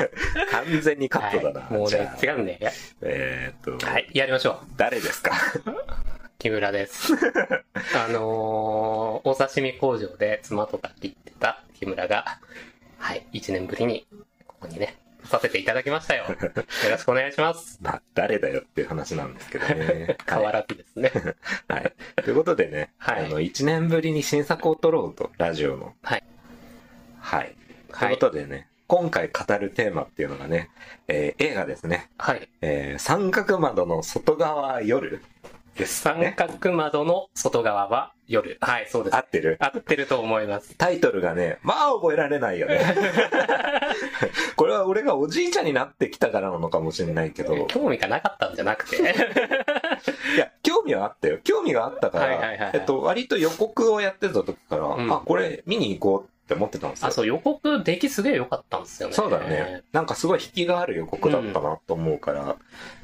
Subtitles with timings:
[0.50, 1.60] 完全にカットだな。
[1.60, 2.58] はい、もうね違うんで。
[3.02, 4.66] えーっと、はい、やりましょう。
[4.76, 5.32] 誰ですか？
[6.38, 7.12] 木村です。
[7.94, 12.38] あのーお刺身工場で妻とか切ってた木村が、
[12.98, 14.06] はい、1年ぶりに、
[14.46, 16.24] ここにね、させていただきましたよ。
[16.24, 16.36] よ
[16.90, 17.78] ろしくお願いします。
[17.80, 20.16] まあ、誰だよっていう話なんですけどね。
[20.28, 21.12] 変わらずですね。
[21.68, 21.92] はい。
[22.24, 25.94] ということでね、はいあの、1年ぶりに新作を撮ろうと、ラジオの。
[26.02, 26.24] はい。
[27.20, 27.54] はい。
[27.88, 30.68] とはいいうことでね、今回語るテーマっていうのがね、
[31.08, 32.10] えー映画ですね。
[32.18, 32.46] はい。
[32.60, 35.22] えー三角窓の外側夜
[35.78, 36.34] です三ね。
[36.36, 38.58] 角窓の外側は夜。
[38.60, 39.20] はい、そうです合。
[39.20, 39.56] ってる？
[39.60, 40.76] 合ってると思います。
[40.76, 42.82] タイトルがね、まあ覚えられないよね。
[44.56, 48.96] これは俺がおじいちゃんになってきたからなのかもしれないけど、興味がなかったんじゃなくて？
[50.36, 51.38] いや、興味はあったよ。
[51.44, 57.08] 興味があったからえっと、割と予告をやってた時から、うんあ、これ見に行こうって思ってたんですよ。
[57.08, 59.14] あ、そう、予告出来すげえ良かったんですよね。
[59.14, 59.82] そうだね。。
[59.92, 62.56] なんかすごい引きがある予告だったなと思うから。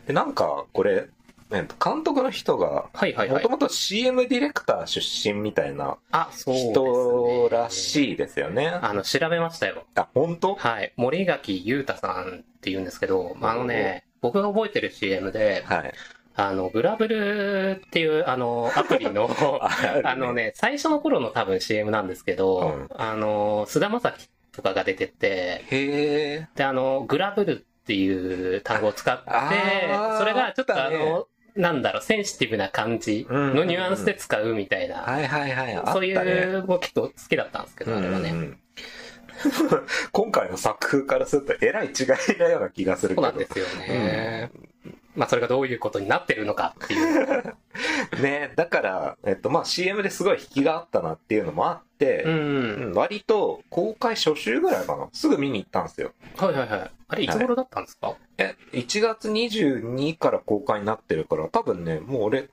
[0.06, 1.06] で、なんかこれ、
[1.50, 3.48] えっと監督の人が、はいはいはいもと。
[3.48, 5.96] もと CM ディレクター出身みたいな。
[6.34, 8.66] 人らしいですよね。
[8.68, 9.84] あの、調べましたよ。
[9.94, 10.54] あ、本当？
[10.56, 10.92] はい。
[10.96, 15.94] 森垣裕太さんって言うんですけど、あのね、僕が覚えてる CM で、はい。
[16.38, 19.28] あの、グラブルっていう、あの、アプリの、
[20.04, 20.32] あの。
[20.32, 26.46] ね、最初の頃の多分 CM なんですけど、うんあの、菅田将暉とかが出てて。
[26.54, 29.30] で、あの、グラブルっていう単語を使って
[30.18, 35.82] それがちょっとあの、なんだろう、センシティブな感じのニュアンスで使うみたいな、はいはいはい。
[35.92, 38.30] そういう動きと好きだったんですけど、あれはね。
[38.30, 38.58] うんうん
[40.10, 43.22] 今回の作風からするとえらい違いなような気がするけど。
[43.22, 44.50] そうなんですよね。
[45.18, 47.54] まあ、それがどういうことになってるのかっていう。
[48.22, 52.32] ねだから、えっと、まあ CM ですごい引きがあったなっていうのもあって、うん。
[52.32, 55.08] うん割と公開初週ぐらいかな。
[55.12, 56.12] すぐ見に行ったんですよ。
[56.36, 56.90] はいはいはい。
[57.08, 62.48] あれ、いつ頃だったんですか、え、1月22から公開になってるから、多分ね、もう俺、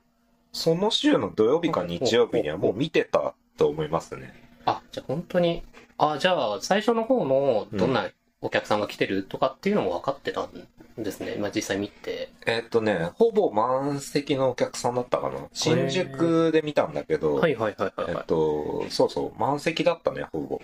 [0.52, 4.34] その週の土曜日か日曜日にはもう見てたと思いますね。
[4.64, 5.62] あ、じゃあ本当に、
[5.98, 8.10] あ、じゃあ最初の方のどんな
[8.40, 11.36] お客さんが来てるとかっていうのも分かってたんですね。
[11.36, 12.30] まあ実際見て。
[12.46, 15.38] えっとね、ほぼ満席のお客さんだったかな。
[15.52, 18.24] 新宿で見たんだけど、はいはいはいはい、えっはい。
[18.26, 20.60] と、そうそう、満席だったね、ほぼ。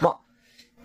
[0.00, 0.18] まあ、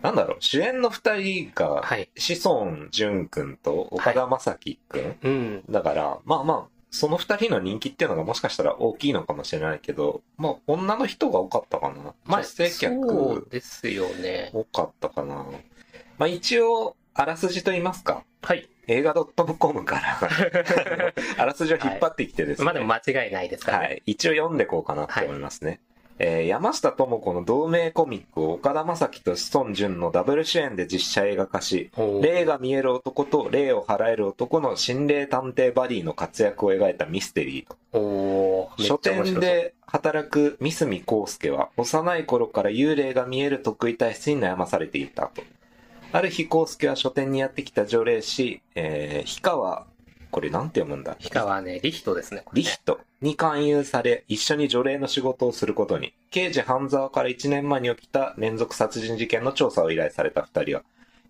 [0.02, 2.10] なんだろう、主演の二人が、はい。
[2.18, 5.18] 志尊淳くんと岡田将生くん。
[5.24, 5.64] うん。
[5.70, 12.14] だから、まあまあ、その二人の人気っていうのがもしかしたら大きいのかもしれないけど、まあ、女の人が多かったかな。
[12.26, 14.50] まあ、女性そう客ですよね。
[14.54, 15.46] 多かったかな。
[16.18, 18.24] まあ一応、あらすじと言いますか。
[18.42, 18.70] はい。
[18.88, 20.20] 映画 .com から、
[21.38, 22.66] あらすじを引っ張ってきてですね。
[22.66, 23.86] まあでも間違いないですからね。
[23.86, 24.04] はい。
[24.06, 25.80] 一応読んでこうかなって思いますね。
[26.18, 38.72] えー山下智子の同名コミックを岡田将生と志尊淳のダブル主演で実写映画化し、霊が見える男と霊を払える男の心霊探偵バディの活躍を描いたミステリーと。
[38.78, 45.42] 書店で働く三角康介は幼い頃から幽霊が見える得意体質に悩まされていたと。
[46.16, 49.86] ある日康介は書店にやってきた除霊師、えー、氷川、
[50.32, 51.16] これなんて読むんだ？
[51.16, 52.46] 氷川ね、リヒトですね。
[52.54, 60.84] リヒトに勧誘され、一緒に除霊の仕事をすることに、刑事半沢から1年前に起きた連続殺人事件の調査を依頼された二人は、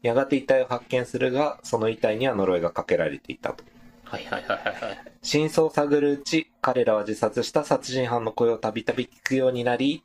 [0.03, 3.63] やがて遺体を発見するが、その遺体には呪いがかけられていたと。
[4.03, 5.00] はいはいはいはいはい。
[5.24, 10.03] 真相を探るうち、彼らは自殺した殺人犯の声をたびたび聞くようになり、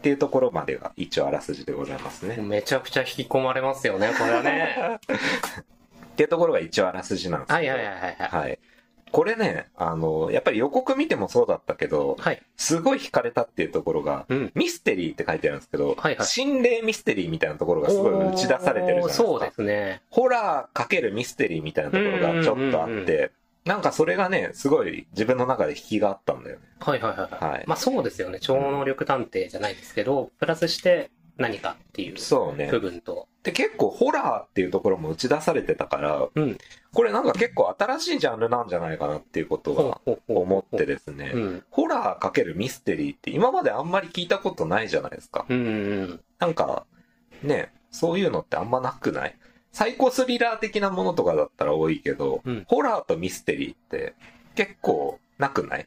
[0.00, 2.38] っていうところまでが一応あらすじでございますね。
[2.38, 4.98] めちゃくちゃ引き込まれますよね、これはね。
[5.06, 7.70] っていうところが一応あらすじなんですけど。
[7.70, 8.40] はいはいはいはいはい。
[8.40, 8.58] はい。
[9.12, 12.40] これね、あの、やっぱり予告見てもそうだったけど、はい。
[12.56, 14.52] すごい惹かれたっていうところが、うん。
[14.54, 19.24] ミステリーって書いてあるんですけど、はいはい心霊ミステリーみたいなところがすごい打ち出されてるじゃないですか。
[19.24, 20.00] そうですね。
[20.08, 23.32] ホラーかけるミステリーみたいなところがちょっとあって、
[23.70, 26.64] なんかそれがね、すごい自分の中で引きがあったんだよね。
[26.80, 27.50] はいはいはいはい。
[27.52, 28.40] はいまあそうですよね。
[28.40, 32.68] 超能力探偵じゃないですけど、プラスして何かっていうそうね。
[32.68, 33.28] 部分と。
[33.44, 36.58] で、結構ホラーっていうところも打ち出されてたから、うん。
[36.92, 41.30] これなんか結構新しいジャンルなんじゃないかなっていうことは思ってですね。
[41.32, 41.64] うん。
[41.70, 45.46] ホラーかけるミステリーって今まであんまり聞いたことないじゃないですか。
[45.48, 45.60] うんう
[46.02, 46.20] ん。
[46.40, 46.86] なんか、
[47.44, 49.36] ね、そういうのってあんまなくない？
[49.72, 54.14] サイコスリラー的なものとかだったら多いけど、うんホラーとミステリーって
[54.54, 55.86] 結構なくない？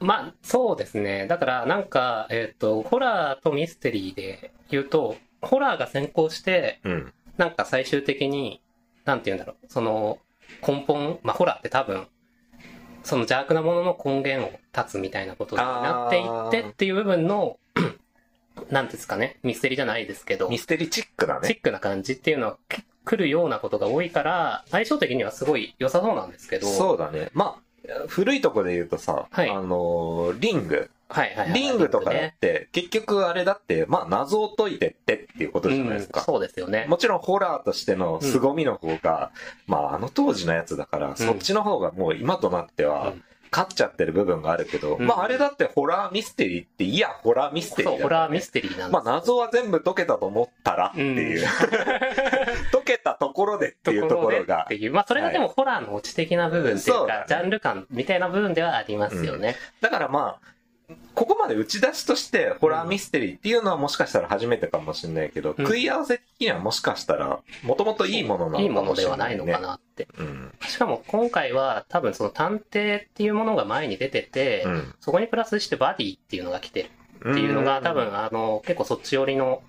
[0.00, 1.26] まあ、そうですね。
[1.26, 7.12] だから、なんか、えっ、と、ホラーとミステリーで言うと、ホラーが先行して、うん。
[7.36, 8.60] なんか最終的に、
[9.04, 10.18] なんて言うんだろう、その、
[10.66, 12.06] 根本、まあ、ホラーって多分、
[13.02, 17.58] その邪悪なものの根源を断つみたいなことになっていってっていう部分の、
[18.70, 21.48] なんですかね、ミステリーじゃないですけど、ミステリーチックだね。
[21.48, 27.30] チックな感じっていうのはき来るようなことが多いから、相性的にはすごい良さそうなんですけど、そうだね。
[27.34, 27.62] まあ、
[28.08, 30.90] 古いとこで言うとさ、はいあのーリング。
[31.08, 31.52] はいはいはい。
[31.52, 32.38] リングとかだねっ。
[32.38, 36.20] て、結局あれだって、まあ謎を解いてってっていうことじゃないですか。
[36.20, 36.86] うんそうですよね。
[36.88, 39.30] もちろんホラーとしての凄みの方が、
[39.66, 45.06] まああの当時のやつだから、そっちの方がもう今となってはうん勝っちゃってる部分があるけど、うん。
[45.06, 48.90] まああれだってホラーミステリーって、いや、ホラーミステリーそう、ホラーミステリーなんです。
[48.92, 51.46] まあ謎は全部解けたと思ったらっていう、
[52.72, 54.92] 解けたところでっていうところでがって、いう。
[54.92, 57.24] まあ、それがでもホラーのオチ的な部分っていうか、そうだね。
[57.28, 59.56] ジャンル感みたいな部分ではありますよね。
[59.80, 60.52] だからまあ、
[61.14, 69.60] ここまで打ち出しとして、ホラーミステリーっていうのはもしかしたら初めてかもしれないけど、うん食い合わせ的にはもしかしたら、もともといいものなのかもしれない、いいものではないのか。
[69.60, 70.08] なって。
[70.18, 70.52] うん。
[70.62, 74.94] しかも今回は多分その探偵っていうものが前に出てて、うん。
[75.00, 76.84] そこにプラスしてバディっていうのが来て
[77.22, 79.62] るっていうのが多分あの、結構そっち寄りの、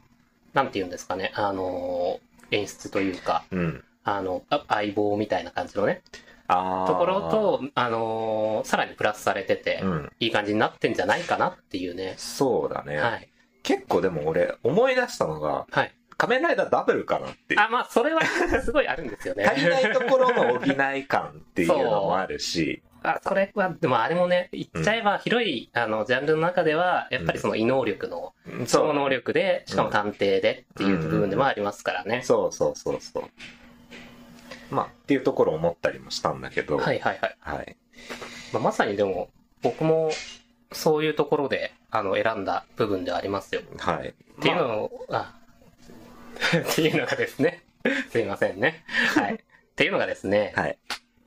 [0.54, 2.20] なんて言うんですかね、あの、
[2.52, 3.84] 演出というか、うん。
[4.04, 6.02] あの、あ相棒みたいな感じのね、
[6.48, 10.12] ところ、と、あのさらにプラスされてて、うん。
[10.20, 12.16] いい感じになってんじゃないかなっていうね。
[12.18, 12.98] そうだね。
[12.98, 13.30] はい。
[13.64, 15.92] 結構でも俺、思い出したのが、はい。
[16.18, 17.60] 仮面ライダーダブルかなっていう。
[17.60, 18.22] あ、まあ、それは
[18.64, 19.46] すごいあるんですよね。
[19.46, 28.34] 足りないところの補い感っていうのもあるし、あ、それは、でもあれもね、言っちゃえば広い、あの、ジャンルの中では、やっぱりその異能力の、
[28.66, 32.22] 超能力で、しかも探偵でっていう部分でもありますからね。
[32.24, 33.24] そうそうそうそう。
[34.74, 37.38] まあ、っていうところを思ったりもしたんだけど、はいはいはい。
[37.40, 37.78] はい。
[38.52, 39.30] まあ、まさにでも、
[39.62, 40.12] 僕も、
[40.72, 43.62] そういうところで、あの、選んだ部分ではありますよ。
[43.78, 44.10] はい。
[44.10, 45.36] っていうのを、あ、
[46.72, 47.64] っていうのがですね、
[48.10, 48.84] すいませんね。
[49.16, 49.36] はい。
[49.36, 49.38] っ
[49.76, 50.78] ていうのがですね、はい。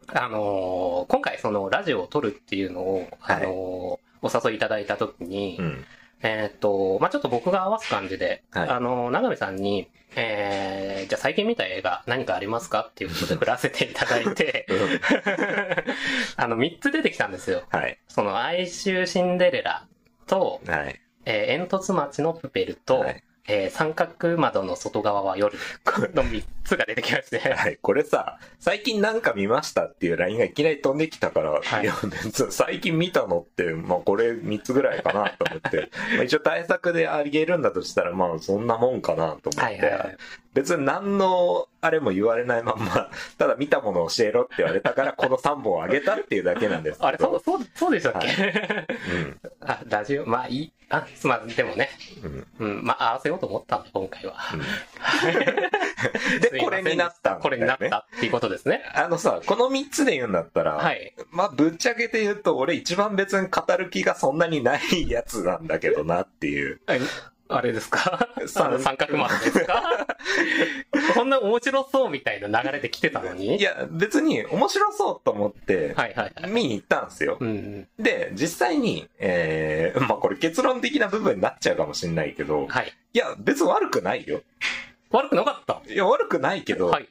[0.08, 5.84] あのー今回そのラジオを撮るっていうのを、あのーお誘いいただいたときに、うん。
[6.22, 12.86] えーっと、まあちょっと僕が合わす感じで、はいあのー長見さんに、えー、じゃあ最近見た映画何かありますか？
[12.90, 14.66] っていうことで 振らせていただいて、
[16.36, 17.64] あの、3つ出てきたんですよ。
[17.70, 17.98] はい。
[18.08, 19.86] その、哀愁シンデレラ
[20.26, 21.00] と、はい。
[21.26, 25.56] えー煙突町のプペルと、はいえー三角窓の外側は夜。
[26.14, 27.78] の3つが出てきまして、はい。
[27.80, 31.84] これさ、最近なんか見ましたっていう LINE がいきなり飛んできたから、はい。
[31.84, 31.94] い、や、
[32.50, 40.16] 最近見たのって、まあこれ3つぐらいかなと思って、まあ一応対策であげるんだとしたら、まあそんなもんかなと思って、はいはいはい。
[40.56, 47.08] 別に何のあれも言われないまんま、 ただ見たものを教えろって言われたから、この3本をあげたっていうだけなんですけど。
[47.08, 48.28] あれ、そう、そう、そうでしたっけ、
[49.12, 49.40] うん。
[49.60, 50.72] あ、ラジオ、まあいい。
[50.88, 51.90] あ、まあでもね、
[52.22, 52.46] うん。
[52.58, 54.36] うん、まあ合わせようと思ったんで、今回は。
[56.40, 58.82] で、すいませんこれになったねこれになったっていうことですね。
[58.94, 61.14] あのさ、この3つで言うんだったら、はい。
[61.30, 66.80] まあ、ぶっちゃけて言うと、俺一番別に語る気がそんなにないやつなんだけどなっていう。
[67.50, 68.28] えあれですか？
[68.46, 70.06] 三角窓ですか？
[71.14, 73.56] こんな面白そうみたいな流れで来てたのに？
[73.56, 76.50] いや、別に面白そうと思って、はいはいはい。
[76.50, 77.38] 見に行ったんですよ。
[77.98, 82.92] で、実際に、えー、まあこれ結論的な部分になっちゃうかもしれないけど、はい。
[83.12, 84.42] いや、別に悪くないよ。
[85.10, 85.80] 悪くなかった？
[85.92, 87.08] いや、悪くないけど、はい。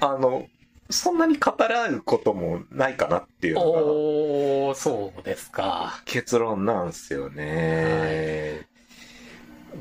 [0.00, 0.46] あの、
[0.90, 6.02] そんなに語らうこともないかなっていうのがおー、そうですか。
[6.04, 8.66] 結論なんですよね。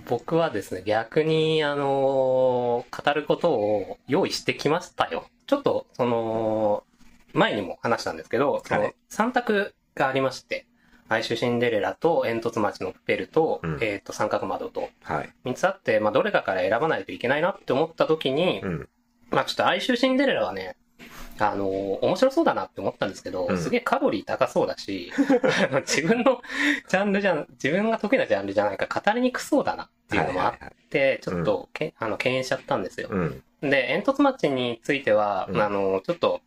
[0.07, 5.25] 僕はですね、逆に、あのー語ることを用意してきましたよ。
[5.47, 6.83] ちょっと、その、
[7.33, 10.65] 前にも話したんですけど、そのはい3択がありまして、
[11.09, 15.33] 哀愁シンデレラと煙突町のプペルと、うんえっ、と、三角窓と、はい。
[15.45, 18.89] 3つあって、まあ、どれかから選ばないといけないなって思った時に、うん。
[19.29, 20.77] まあ、ちょっと哀愁シンデレラはね、
[21.39, 25.11] あのー面白そうだなって思ったんですけど、うんすげえカロリー高そうだし、
[25.69, 26.41] あの自分の
[26.87, 33.09] ジャンルじゃ、自分が得意なジャンルじゃないから語りにくそうだなっていうのもあって、ちょっとけ、あの、敬遠しちゃったんですよ。
[33.11, 33.43] うん。
[33.61, 36.41] で、煙突マッチについては、うんあの、ちょっと、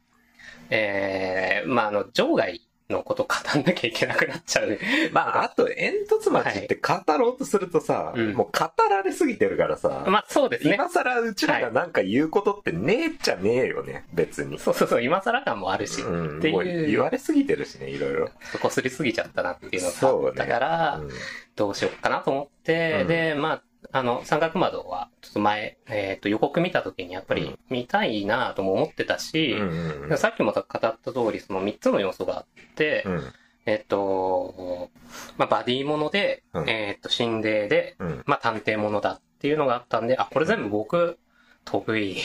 [0.71, 2.61] えー、まあ、あの、場外
[2.91, 4.79] のことを語んなきゃいけなくなっちゃう。
[5.12, 10.75] まあ、あと、煙突町って語ろうとするとさ、うんもう語られすぎてるからさ、まあ、そうですね。
[10.75, 14.59] 今更うちらがなんか言うことってねえっちゃねえよね、別に。
[14.59, 18.31] そうそうそう、今更感もあるし、うん、っていう言われすぎてるしね、いろいろ。
[18.61, 21.11] こすりすぎちゃったなっていうのがあったそうねから、うん
[21.57, 23.62] どうしようかなと思って、うんで、まあ、
[23.95, 33.23] あの、三角窓は、ちょっと前、えっ、と、予告見た時にやっぱり見たいなとも思ってたし、うんうんさっきも語った通り、その3つの要素があって、うん。
[33.67, 34.91] えっ、と、
[35.39, 38.23] まあ、バディもので、うんえっ、と、心霊で、うん。
[38.27, 41.17] まあ、探偵ものだっていうのがあったんで、あ、これ全部僕、
[41.65, 42.17] 得意。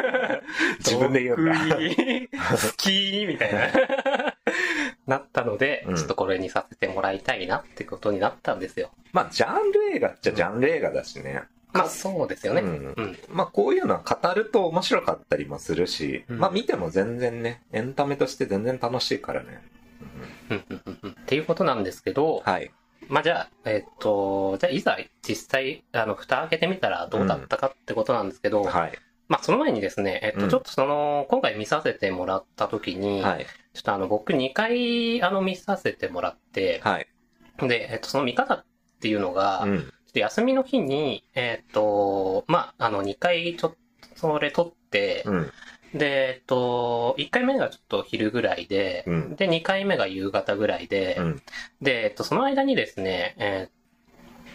[0.80, 1.52] 自分で言うんだ。
[1.68, 4.25] 得意好きみたいな。
[5.06, 8.90] なったので、うんちょっとこれにさせてもらいたいなってことになったんですよ。
[9.12, 11.42] まあ、ジャンル映画っちゃジャンル映画だしね。
[11.72, 12.62] まあ、そうですよね。
[12.62, 12.72] ううん
[13.12, 13.18] ん。
[13.28, 19.62] まあ、こういうのは語ると面白かったりもするし、うんまあ、見ても全然ね、エンタメとして全然楽しいからね。
[20.50, 22.70] うんっていうことなんですけど、はい。
[23.08, 28.72] まあじゃあ、えっと、じゃあいざ実際、あの、蓋開けてみたらどうだったかってことなんですけど、はい。
[29.28, 33.46] ままあその前にですね、えっと、うんちょっとその、今回見させてもらった時に、はい。
[33.76, 37.06] ちょっとあの、僕2回、あの、見させてもらって、はい。
[37.60, 38.64] で、えっと、その見方っ
[39.00, 39.92] ていうのが、ちょっうん。
[40.14, 43.76] と休みの日に、えっと、まあ、あの、2回ちょっと、
[44.14, 45.52] それ撮って、うん。
[45.92, 51.42] で、えっと、1回目がちょっと昼ぐらいで、うんで、2回目が夕方ぐらいで、うん。
[51.82, 53.76] で、えっと、その間にですね、えー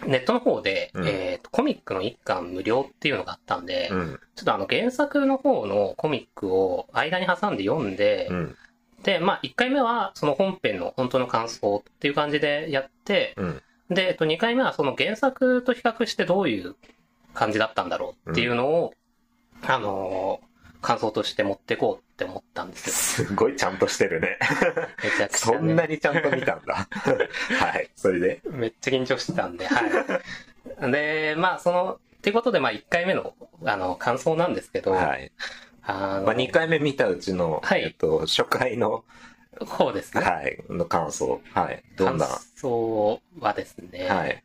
[0.04, 4.20] ネットの方で、うんえーと、コミックの一巻無料っていうのがあったんで、うん。
[4.34, 8.56] ちょっとあの原作の方のコミックを間に挟んで読んで、うん。
[9.02, 13.62] で、まあ、1回目はその本編の本当の感想っていう感じでやって、うん。
[13.90, 16.76] で、えっと、2回目はその原作と比較してどういう
[17.34, 18.94] 感じだったんだろうっていうのを、
[19.66, 23.28] あのー感想として持ってこうって思ったんですよ。
[23.28, 24.36] すごいちゃんとしてるね。
[25.00, 25.72] めちゃくちゃ、そね。
[25.74, 26.88] んなにちゃんと見たんだ。
[26.90, 27.88] はい。
[27.94, 28.40] それで？
[28.50, 29.80] めっちゃ緊張してたんで、は
[30.88, 30.90] い。
[30.90, 33.32] で、まあ、その、ってことで、まあ、1回目の、
[33.64, 35.30] あの、感想なんですけど、はい。
[35.84, 39.04] あの、まあ、2回目見たうちの、はいえっと、初回の、
[39.66, 40.24] 方ですね。
[40.24, 41.40] はい、の感想。
[41.52, 41.82] はい。
[41.96, 44.42] どんな、感想はですね、はい。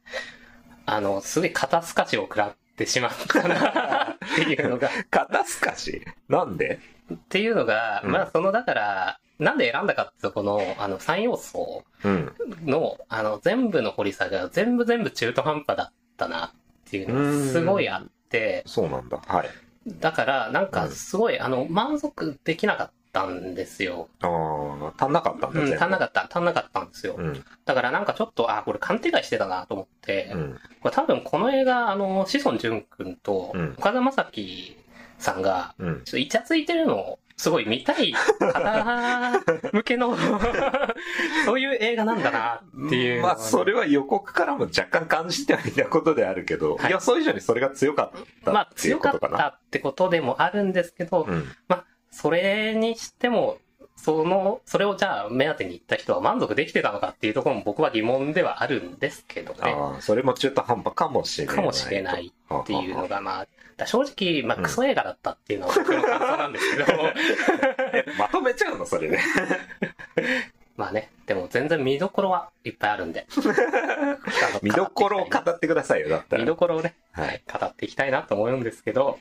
[0.86, 6.02] あの、すごい肩透かしを食らってしまったな っていうのが、肩透かし？
[6.28, 6.80] なんで？
[7.14, 12.34] っていうのが、うんまあ、その、だから、なんで選んだかっていうと、この、あの、3要素うん。
[12.66, 16.52] の、あの、全部の掘り下げが全部全部中途半端だったなっ
[16.90, 19.22] ていうのがすごいあって、そうなんだ。
[19.26, 19.50] はい。
[19.88, 24.10] だから、なんか、すごい、あの、満足できなかったんですよ。
[24.22, 27.16] ああ、足んなかったんだ、うん、足んなかった、足んなかったんですよ。
[27.18, 27.44] うん。
[27.66, 30.60] だからなんかちょっと、あ、これ勘違いしてたなと思って、うん。
[30.82, 34.78] これ多分この映画、あの、志尊淳君とうん、岡田将生
[35.18, 35.96] さんが、うん。
[36.04, 39.40] ちょっとイチャついてるのを、すごい見たい方
[39.72, 40.18] 向けの、
[41.46, 43.22] そういう映画なんだなっていう。
[43.22, 49.20] まあ、それは予告からも若干感じてはいたことであるけど、はいい、や、それ以上にそれが強かったまあっていう強かっ。
[49.20, 51.48] たってことでもあるんですけど、うん。
[51.68, 53.60] まあ、それにしても、
[53.96, 59.60] その、それをじゃあ目当てに行った人は満足できてたのかっていうところも僕は疑問ではあるんですけどね。
[59.76, 61.56] ああ、それも中途半端かもしれない。
[61.56, 63.08] かもしれないっていうのが。
[63.08, 63.48] が、まあ、だ
[63.86, 66.88] 正直、まあ、うんクソ映画だったっていうのは僕の感想なんですけど、
[67.94, 69.20] えまとめちゃうのそれで。
[70.78, 73.26] まあね、でも全然見どころはいっぱいあるんで。
[74.62, 76.42] 見どころを語ってくださいよ、だったら。
[76.44, 79.18] 見どころをね、ははいい、語っていきたいなと思うんですけど、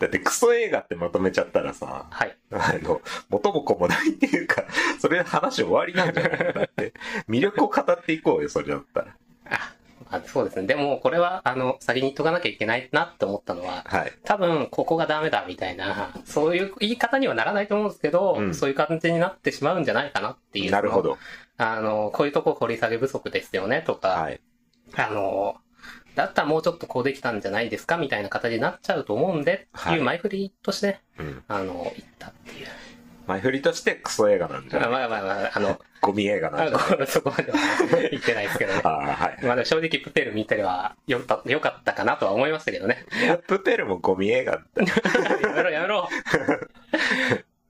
[0.00, 2.36] だってクソ映画ってまとめちゃったらさ、はい。
[2.50, 4.64] あの、元も子もないっていうか、
[5.00, 6.52] それで話終わりなんじゃないの？
[6.52, 6.92] だって。
[7.28, 9.06] 魅力を語っていこうよ、それだったら。
[9.50, 9.81] あ、ま
[10.12, 10.66] あ、そうですね。
[10.66, 14.12] でも、これは、あの、先に言っとかなきゃいけないなって思ったのは、はい。
[14.24, 20.70] 多分、ここがダメだみたいな、そういう言い方にはならないと思うんですけど、うんそういう感じになってしまうんじゃないかなっていう。
[20.70, 21.16] なるほど。
[21.56, 24.40] あの、こういうとこ掘り下げ不足ですよねとか、はい。
[24.96, 25.56] あの、
[26.14, 31.42] だったらもうちょっとこうできたんじゃないですかみたいな形になっちゃうと思うんで、ってはいいう前振りとして、うん。
[31.48, 32.66] あの、言ったっていう。
[33.26, 36.92] 前振りとしてクソ映画なんじゃまあないまあまあ、あの、ゴミ映画なんじゃない？
[36.94, 37.58] あのそこまでは
[38.10, 38.80] 言ってないですけどね。
[38.84, 39.38] ああ、はい。
[39.44, 43.04] まあ正直プペル見てればよかったよかったかなとは思いましたけどね。
[43.20, 45.48] いや、プペルもゴミ映画だ った。
[45.48, 46.08] やめろやめろ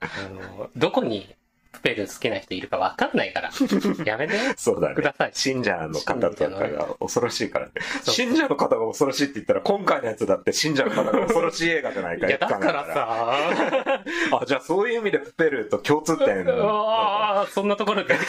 [0.01, 0.29] あ
[0.59, 1.35] の、どこにプ
[1.83, 3.51] ペル好きな人いるかわかんないから、
[4.05, 5.15] やめてそうだねくだ。
[5.17, 5.31] さい。
[5.35, 7.73] 信者の方とかが恐ろしいからね。
[8.03, 13.07] 信者の方が恐ろしいって言ったら、今回のやつだって信者の方が恐ろしい映画じゃないかいや、だからさ、
[14.41, 16.45] あ、じゃあそういう意味でプペルと共通点。
[16.45, 18.15] うわーそんなところで。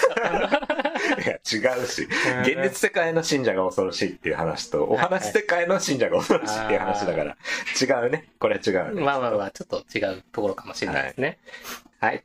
[1.25, 2.07] いや、違うし、
[2.43, 7.37] 現実世界の信者が恐ろしいっていう話と、お話世界の信者が恐ろしいっていう話だから、
[7.81, 8.29] 違うね。
[8.39, 9.01] これは違うね。
[9.01, 11.27] まあまあまあ、ちょっと違うところかもしれないですね。
[11.27, 11.37] はい。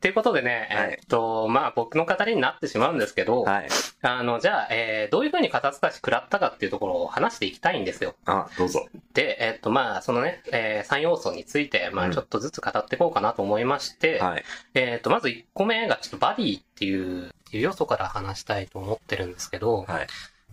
[0.01, 3.69] ということでね、はいえっと、まあ僕の語りになってしまうんですけど、はい。
[4.03, 8.15] あの、じゃあ、えーどういうふうに肩透かし食らったかっていうところを話していきたいんですよ。
[8.27, 8.87] あ、どうぞ。
[9.15, 14.45] で、えっと、まあ、そのね、え3要素について、まあ、うんちょっとずつ語っていこうかなと思いまして、はい。
[14.75, 20.07] えっと、まず1個目がちょっとバディっていういう要素から話したいと思ってるんですけど、はい。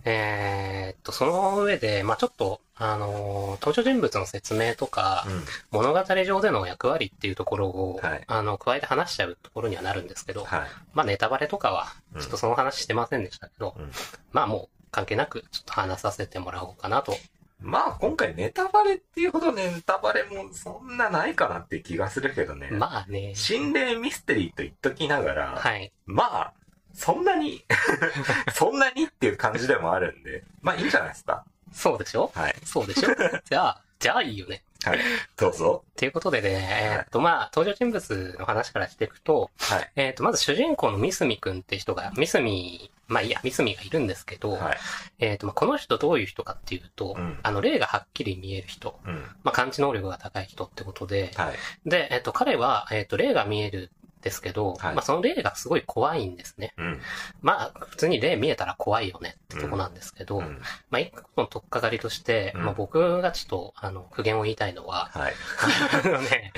[0.06, 5.42] えーっと、その上で、まあちょっと、あのー登場人物の説明とか、うん。
[5.72, 10.60] 物語上での役割っていうところを、はいあの、加えて話しちゃうところにはなるんですけど、はい。
[10.94, 13.90] まあネタバレとかは、うんちょっとその話してませんでしたけど、うん
[14.32, 17.16] まあもう関係なく、ちょっと話させてもらおうかなと。
[17.58, 22.68] まあ今回ネタバレっていうほどネタバレもそんなないかなって気がするけどね。
[22.70, 25.92] まあね、心霊ミステリーと言っときながら、はい。
[26.04, 26.52] まあ、
[26.96, 27.64] そんなに、
[28.54, 31.44] そんなにっていう感じでもあるんで、まあいいんじゃないですか。
[31.72, 32.32] そうでしょ？
[32.34, 32.54] はい。
[32.64, 33.10] そうでしょ？
[33.48, 34.62] じゃあ、じゃあいいよね。
[34.84, 34.98] はい。
[35.36, 35.84] どうぞ。
[35.96, 39.90] ということでね、えーっと、まあ、登場人物の話からしていくと、はい。
[39.96, 44.78] えーっと、まず主人公のミスミくんって人が、ミスミ、まあいいや、ミスミがいるんですけど、はい。
[45.18, 49.16] えーっと、まあこの人どういう人かっていうと、うんあの、霊がはっきり見える人、うん。
[49.42, 51.56] まあ感知能力が高い人ってことで、はい。
[51.88, 56.74] で、えーっと、彼は、えーっと、霊が見えるんですけど、はいまあその霊がすごい怖いんですね。
[56.76, 57.00] うん。
[57.42, 60.60] まあ、普通に霊見えたら怖いよねってとこなんですけど、うん。
[60.90, 65.32] まあ一個の取っかかりとして、うんまあ僕がちょっと、あの、苦言を言いたいのは、はい。
[66.04, 66.52] あのね、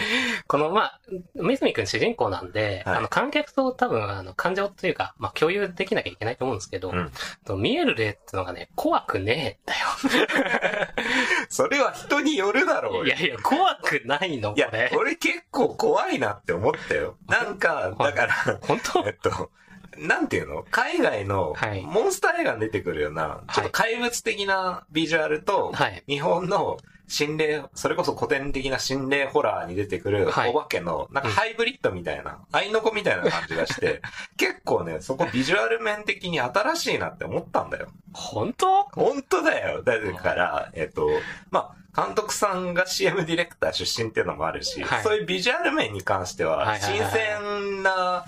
[0.47, 1.01] この、まあ、
[1.35, 7.13] メスミ君主人公なんで、はいあの、観客と多分、あの、感情というか、まあ、共有できなきゃいけないと思うんですけど、うん
[7.45, 9.79] と見える霊ってのがね、怖くねえん
[11.49, 13.03] それは人によるだろだよ。
[13.05, 13.07] うよ。
[13.07, 14.91] いやいや、怖くないの、こいやれ、。
[14.97, 17.17] 俺結構怖いなって思ったよ。
[17.29, 19.51] なんか、だから、本当えっと、
[19.99, 20.65] なんていうの？
[20.71, 21.83] 海外のはい。
[21.83, 26.03] モンスター映画に出てくるような、ちょっと怪物的なビジュアルと、はい。
[26.07, 30.51] 日本の心霊、それこそ古典的な心霊ホラーに出てくるはい。
[30.51, 34.03] お化けの、なんかハイブリッドみたいな、アイノコみたいな感じがして、
[34.37, 37.89] 結構ね、そこビジュアル面的に新しいなって思ったんだよ。
[38.13, 39.83] 本当本当だよ。
[39.83, 41.09] だから、えっと、
[41.51, 48.25] まあ、監督さんが CM ディレクター出身っていうのもあるし、はいそういうビジュアル面に関しては、新鮮な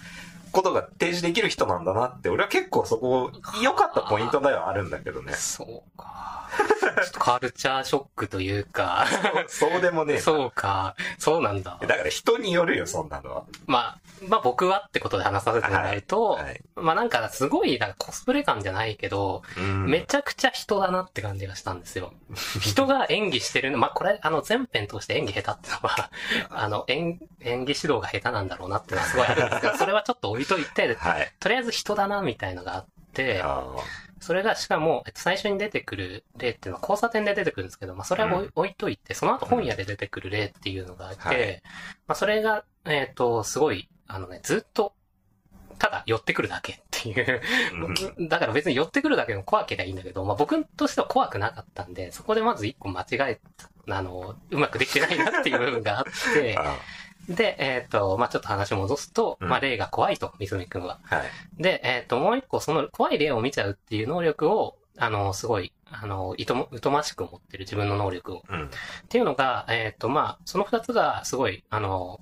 [0.53, 3.31] ことが提示できる人なんだなって、俺は結構そこ、
[3.63, 5.33] 良かったポイントではあるんだけどね。
[5.35, 6.49] そうか。
[6.95, 9.07] ちょっとカルチャーショックというか、
[9.49, 10.95] そうでもねえなそうか。
[11.19, 11.79] そうなんだ。
[11.81, 13.45] だから人によるよ、そんなのは。
[13.67, 16.61] まあ、まあ僕はってことで話させてもらうと、はい。
[16.77, 22.13] まあなんかすごいなんかコスプレ感じゃないけど、うんめちゃくちゃ人だなって感じがしたんですよ。
[22.61, 26.11] 人が演技してるの、まあこれ、あの全編通して演技下手ってのは、
[26.51, 31.33] あの演、演技指導が下手なんだろうなってのはすごいあるんですけど、それはちょっと置いといて、はい。
[31.41, 33.65] とりあえず人だなみたいのがあって、あ
[34.21, 38.53] それがしかも、えっと、最初に出てくる例っていうのは交差点で出てくるんですけど、まあそれは置い,、うん。
[38.55, 41.63] 置いといて、その後本屋で出てくる例っていうのがあって、はい。
[42.07, 44.95] まあそれが、えっ、と、すごい、あのね、ずっと、
[45.79, 47.41] ただ寄ってくるだけっていう、
[48.29, 53.41] だから別に寄ってくるだけの怖ければいいんだけど、まあ僕としては怖くなかったんで、そこでまず一個間違え、
[53.89, 56.05] あの、うまくできてないなっていう部分があっ
[56.35, 56.77] て、 あ
[57.29, 61.01] で、えっ、と、まあちょっと話を戻すと、うんまあ霊が怖いと、みすみくんは。
[61.05, 61.63] はい。
[61.63, 68.43] で、えっ、と、もう一個、その怖い霊を見ちゃうっていう能力を、あの、すごい、あの、いとも、疎ましく持ってる自分の能力を。
[68.49, 68.67] うん。
[68.67, 68.69] っ
[69.09, 72.21] ていうのが、えっ、と、まあ、その二つがすごい、あの、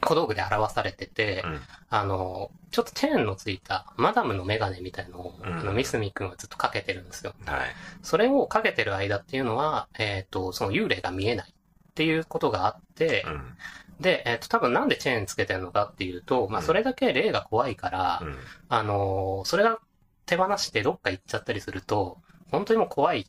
[0.00, 7.34] 小道具で表されてて、うんあの、ちょっとチェーンのついたマダムのメガネみたいのを、うんあの、ミスミ君はずっとかけてるんですよ。
[7.46, 7.60] はい。
[8.02, 13.56] それをかけてる間っていうのは、えっ、と、その幽霊が見えないっていうことがあって、うん。
[14.00, 18.36] で、えっ、と、多分なんでチェーンつけてるのかっていうと、まあ、うんそれだけ霊が怖いから、うん。
[18.68, 19.78] あのーそれが
[20.26, 22.18] 手放してどっか行っちゃったりすると、
[22.50, 23.26] 本当にもう怖い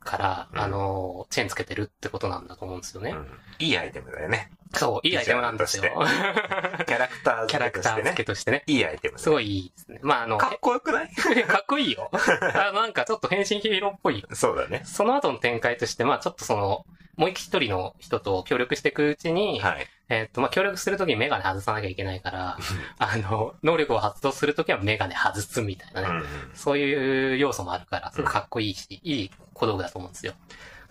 [0.00, 3.14] から、うんあのーチェーンつけてるってことなんだと思うんですよね。
[3.60, 4.50] うんいいアイテムだよね。
[4.74, 5.82] そう、いいアイテムなんですよ。
[5.84, 8.62] キャラクターキャラクター付付けとしてね。
[8.62, 8.76] けとしてね。
[8.78, 9.18] いいアイテム。
[9.18, 10.00] すごいいいですね。
[10.02, 11.10] まあ、あの、かっこよくない？
[11.36, 12.10] へ かっこいいよ。
[12.12, 14.24] あなんかちょっと変身ヒーローっぽい。
[14.32, 14.82] そうだね。
[14.84, 16.84] その後の展開として、まあちょっとその、
[17.16, 19.86] もう一人の人と協力していくうちに、はい。
[20.08, 22.58] えっと、まあ協力するときにメガネ外さなきゃいけないから、
[22.98, 26.08] あの、能力を発動するときはメガネ外すみたいなね。
[26.08, 30.34] うんうんそういう要素もあるから、すごいかっこいいし、いい小道具だと思うんですよ。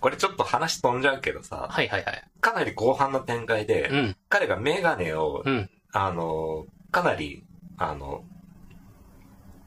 [0.05, 2.23] これちょっと話飛んじゃうけどさ、はいはいはい。
[2.39, 7.43] かなり後半の展開で、うん、彼がメガネを、うん、あの、かなり、
[7.79, 8.23] あの、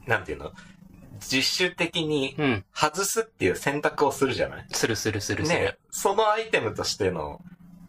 [0.07, 0.53] なんていうの、
[1.19, 2.65] 実習的にうん。
[2.73, 4.65] 外すっていう選択をするじゃない？
[4.71, 5.59] するするするする。
[5.59, 7.41] ねそのアイテムとしての、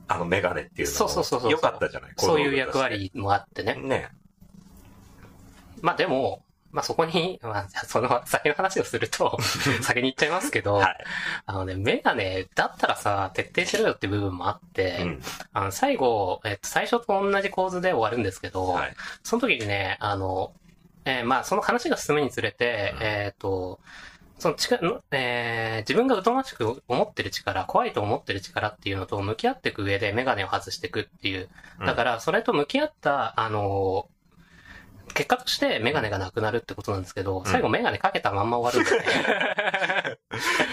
[0.09, 2.11] あのメガネっていうのそうそうそうそうも良かったじゃない？
[2.17, 2.79] そういう役。
[2.79, 3.77] 割もあってね。
[3.77, 4.09] ね。
[5.83, 9.39] まあでも、まあそこに、 まあその先の話をすると、
[9.83, 11.05] 先に言っちゃいますけど、はい。
[11.47, 15.23] あのね、メガネだったらさ、徹底しろよって部分もあって、うん。
[15.53, 18.95] あの最後、えっと、最初と同じ構図で終わるんですけど、はい。
[19.23, 20.53] その時にね、あの、
[21.05, 23.81] えーまあ、その話が進むにつれて、うんえっ、と、
[24.39, 31.49] その力、のえー自分が疎ましく思ってる力、怖いと思ってる力っていうのと向き合っていく上でメガネを外していくっていう。
[31.85, 34.09] だから、それと向き合った、あの、
[35.15, 40.17] 結果としてメガネがなくなるってことなんですけど、最後メガネかけたまんま終わるんですね。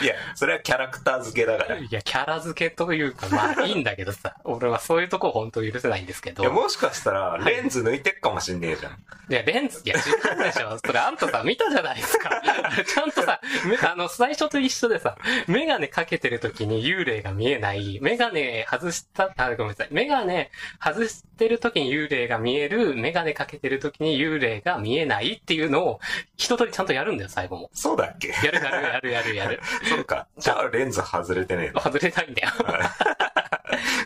[0.01, 1.77] いや、それはキャラクター付けだから。
[1.77, 6.43] いいや、キャラ付けというか、まあ いいんだけどさ、俺はそういうとこ本当許せないんですけど。
[6.43, 8.93] や、もしかしたら、レンズ抜いてっかもしんねえじゃん。
[9.29, 9.99] いや、レンズ、いや、違
[10.39, 10.77] うでしょ。
[10.85, 12.41] それあんたさ、見たじゃないですか。
[12.85, 19.87] ちゃんとさ、めあの、最初と一緒でさ、メガネかけてる時に幽霊が見えない、メガネ外した、あ、ごめんなさい。
[19.91, 20.49] メガネ
[20.83, 25.99] 外してる時に幽霊が見える、メガネかけてる時に幽霊が見えないっていうのを、
[26.37, 27.69] 一通りちゃんとやるんだよ、最後も。
[27.73, 28.29] そうだっけ？
[28.29, 29.56] やるやるやるやるやる。
[29.89, 30.27] そうか。
[30.37, 31.81] じゃあ、レンズ外れてねえの。
[31.81, 32.49] 外れないんだよ。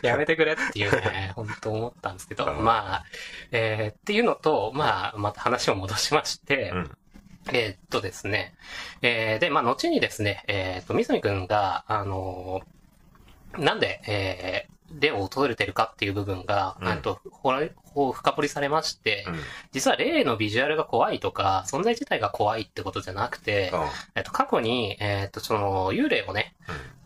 [0.02, 3.04] やめてくれっていうね、 本当思ったんですけど、うんまあ、
[3.52, 6.90] えーっていうのと、まあ、また話を戻しまして、うん
[7.52, 8.54] えーっとですね、
[9.02, 12.81] えーで、まあ、後にですね、えーっと、みずみくんが、あのー
[13.58, 19.34] なんで、えー霊を訪れてるかっていう部分が、うんと、ほら、こう深掘りされまして、うん。
[19.72, 23.72] 実は霊のビジュアルが怖いとか、存在自体が怖いってことじゃなくて、
[24.14, 26.54] えっと、過去に、えっと、その、幽霊をね、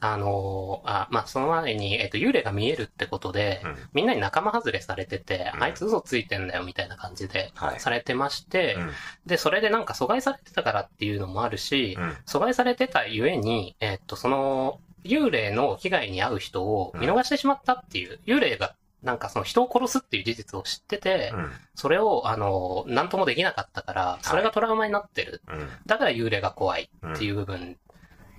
[0.01, 3.71] あのーあ、まあ、その前に、えっと、幽霊が見えるってことで、うん。
[3.71, 3.77] うん。
[3.93, 8.91] みんなに仲間外れされてて、うんあいつ嘘ついてんだよみたいな感じで、はいされてまして、うん。
[9.27, 12.17] で、それでなんか阻害されてたからっていうのもあるし、うん。
[12.27, 21.53] 阻害されてたゆえに、えっと、その、幽霊の被害に遭う人を見逃してしまったっていう、幽霊がなんかその人を殺すっていう事実を知ってて、うん。
[21.75, 25.43] それを、あの、なんともできなかったから、それがトラウマになってる。
[25.49, 25.69] うん。
[25.87, 27.77] だから幽霊が怖いっていう部分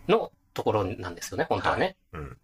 [0.08, 1.96] のところなんですよね、本当はね。
[2.12, 2.38] うん。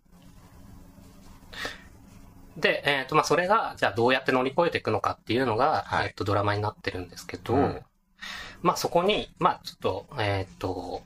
[2.56, 7.82] で、えっ、と、まあ、それが、じゃあどうやって乗り越えていくのかっていうのが、はいえっ、と、ドラマになってるんですけど、うん
[8.62, 11.04] まあ、そこに、まあ、ちょっと、えっ、と、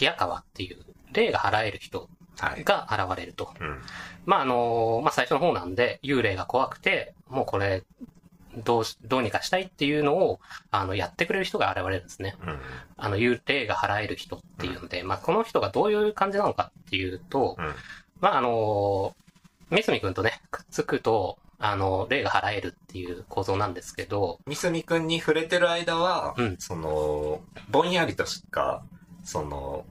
[0.00, 2.19] 冷川っていう、霊が払える人はい。
[2.64, 3.52] が現れると。
[3.60, 3.78] うん。
[4.26, 7.84] まあ、あのまあ、最初の方なんで、幽霊が怖くて、もうこれ、
[8.64, 12.36] どうし、どうにかしたいっていうのを、あの、やってくれる人が現れるんですね。
[12.42, 12.58] うん。
[12.96, 17.74] あの、幽霊が払える人っていうので、まあ、この人がどういう感じなのかっていうと、うん。
[18.20, 19.14] まあ、あの
[19.70, 28.82] 三角くんとね、くっつくと、あの、霊が払えるっていう構造なんですけど、みすみくんに触れてる間は、うんその、ぼんやりとしか、
[29.24, 29.84] その、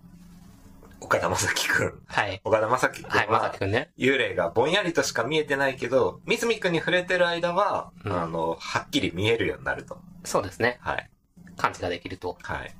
[1.01, 2.41] 岡田将生くん、はい。
[2.43, 3.91] 岡田将生くんはい、まさはき、くんね。
[3.97, 9.99] 幽霊がぼんやりとしか見えてないけど、みすみくんに触れてる間は、うんあの、はっきり見えるようになると。
[10.23, 10.77] そうですね。
[10.81, 11.09] はい。
[11.57, 12.37] 感知ができると。
[12.41, 12.75] はい。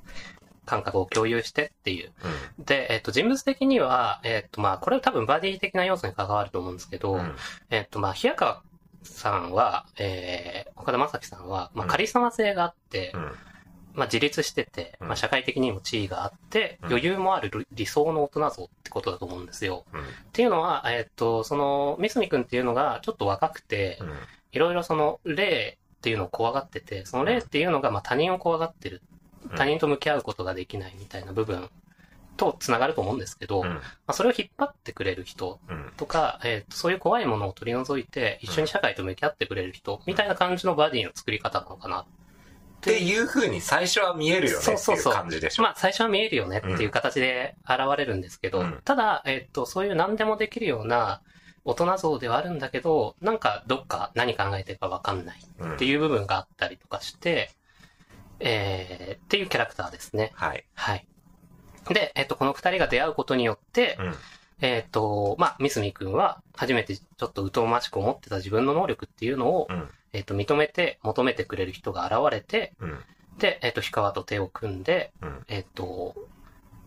[0.66, 2.12] 感覚を共有してっていう。
[2.58, 7.18] うで、えっ、と、人物的には、えっ、と、まあ、これは多分バディ的な要素に関わると思うんですけど、ん。
[7.18, 7.36] うん。
[7.70, 8.62] えっ、と、まあ、平川
[9.02, 13.32] さんは、えー、岡田将生さんは、まあ、うんカリスマ性があって、うん。
[14.00, 19.84] まあ、自立してて、うんまあ、社会的にも地位があって、うん余裕もある理理想の大人像ってことだと思うんですよ。
[19.92, 20.00] うん。
[20.00, 24.08] っていうのは、えっ、と、その、三角くんっていうのがちょっと若くて、うん。
[24.52, 29.02] いろいろその、霊っていうのを怖がってて、その霊っていうのが、まあ、他人を怖がってる。
[29.56, 31.70] 他人と向き合うことができないみたいな部分
[32.36, 33.80] と繋がると思うんですけど、まうん。
[34.06, 35.92] あ、それを引っ張ってくれる人うん。
[35.98, 42.00] とか、えーとそういう怖いものを取り除いて、一緒に社会と向き合ってくれる人、みたいな感じのバディの作り方なのかな。
[42.00, 42.06] っ
[42.80, 45.62] ていう風に最初は見えるよねっていうそうそうそう感じでしょ？
[45.62, 51.20] まあ、最初は見えるよねっていう形で現れるんですけど、うんただ、えっ、と、そういう何でもできるような
[51.64, 57.50] 大人像ではあるんだけど、なんかどっか何考えてるかわかんないうんっていう部分があったりとかして、
[58.40, 60.32] えー、っていうキャラクターですね。
[60.34, 60.64] はい。
[60.74, 61.06] はい。
[61.90, 64.14] で、えっ、と、この二人が出会うことによって、うん。
[64.62, 69.90] えっ、と、まあ、三角くんは初めてちょっと疎ましく思ってた自分の能力っていうのを、うん。
[70.12, 72.98] えっ、と、認めて求めてくれる人が現れて、うん。
[73.38, 75.44] で、えっ、と、氷川と手を組んで、うん。
[75.48, 76.14] えっ、と、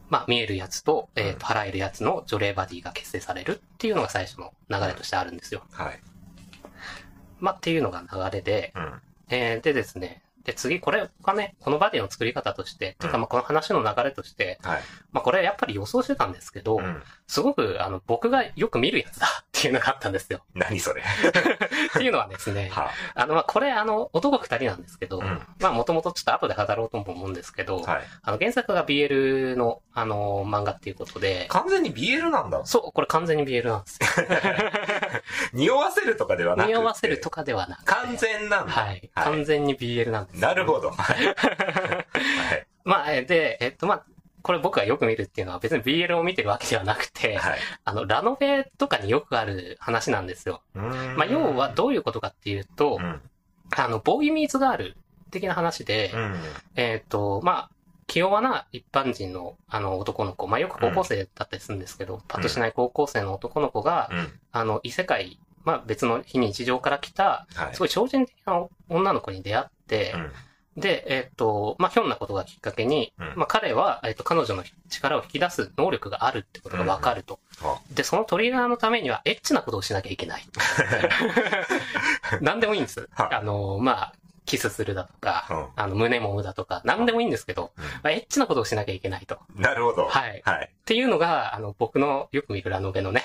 [0.10, 5.64] まあ、見えるやつと、えっ、と、払えるやつの除霊バディが結成されるっていうのが最初の流れとしてあるんですよ。
[5.72, 6.00] はい。
[7.40, 9.02] まあ、っていうのが流れで、うん。
[9.30, 14.82] えーでですね、で、次、これがね、このバディの作り方として、てか、まあ、この話の流れとして、はい。
[15.14, 17.02] まあ、これやっぱり予想してたんですけど、うん。
[17.28, 19.28] すごく、あの、僕がよく見るやつだ
[19.64, 20.42] っていうのがあったんですよ。
[20.54, 21.02] 何それ。
[21.02, 28.02] っていうのはですね、 はあの、まあ、これ、あの、男二人なんですけど、うんまあ、もともとちょっと後で語ろうとも思うんですけど、はい。
[28.24, 32.66] あの、原作が BL の、あの、漫画っていうことで、完全に BL なんだ。
[32.66, 34.28] そう、これ完全に BL なんですよ。
[35.54, 36.74] 匂わせるとかではなくて。
[36.74, 37.86] 匂わせるとかではなくて。
[37.86, 38.72] 完全なんだ。
[38.74, 39.10] はい。
[39.16, 40.48] 完全に BL なんですよ。
[40.48, 40.92] なるほど。
[40.92, 41.26] はい。
[41.26, 41.34] は
[42.56, 42.68] い。
[42.84, 44.04] まあ、えで、えっと、まあ、
[44.44, 47.60] これ僕がよく見るっていうのは別に BL を見てるわけではなくて、はい。
[47.86, 50.62] あの、ラノベとかによくある話なんですよ。
[50.76, 53.22] うーんまあ、要はどういうことかっていうと、うん。
[53.76, 54.98] あの、ボーイミーツガール
[55.32, 56.36] 的な話で、うん。
[56.76, 57.70] えっ、と、まあ、
[58.08, 64.40] 気弱な一般人の、あの、男の子、まあ、よく高校生だったりするんですけど、パッとしない高校生の男の子が、うん。
[64.52, 67.80] あの、異世界、まあ、別の非日常から来た、はいす。
[67.80, 70.32] ごい超人的な女の子に出会って、うん。
[70.76, 77.40] で、えっ、と、まあ、ひょんなことがきっかけに、うんまあ、彼は、えっ、と、彼女の力を引き出す能力があるってことがわかると。
[77.62, 80.44] あで、そのトリガーのためには、エッチなことをしなきゃいけない。
[82.42, 83.08] 何でもいいんです。
[83.14, 84.14] はいあの、まあ、
[84.46, 89.38] キスするだとか、うんあの、胸もむだとか、何でもいいんですけど、うんまあ、エッチなことをしなきゃいけないと。
[89.56, 90.08] なるほど。
[90.08, 90.70] はいはい。
[90.72, 93.24] っていうのが、あの、僕のよく見るラノベのね、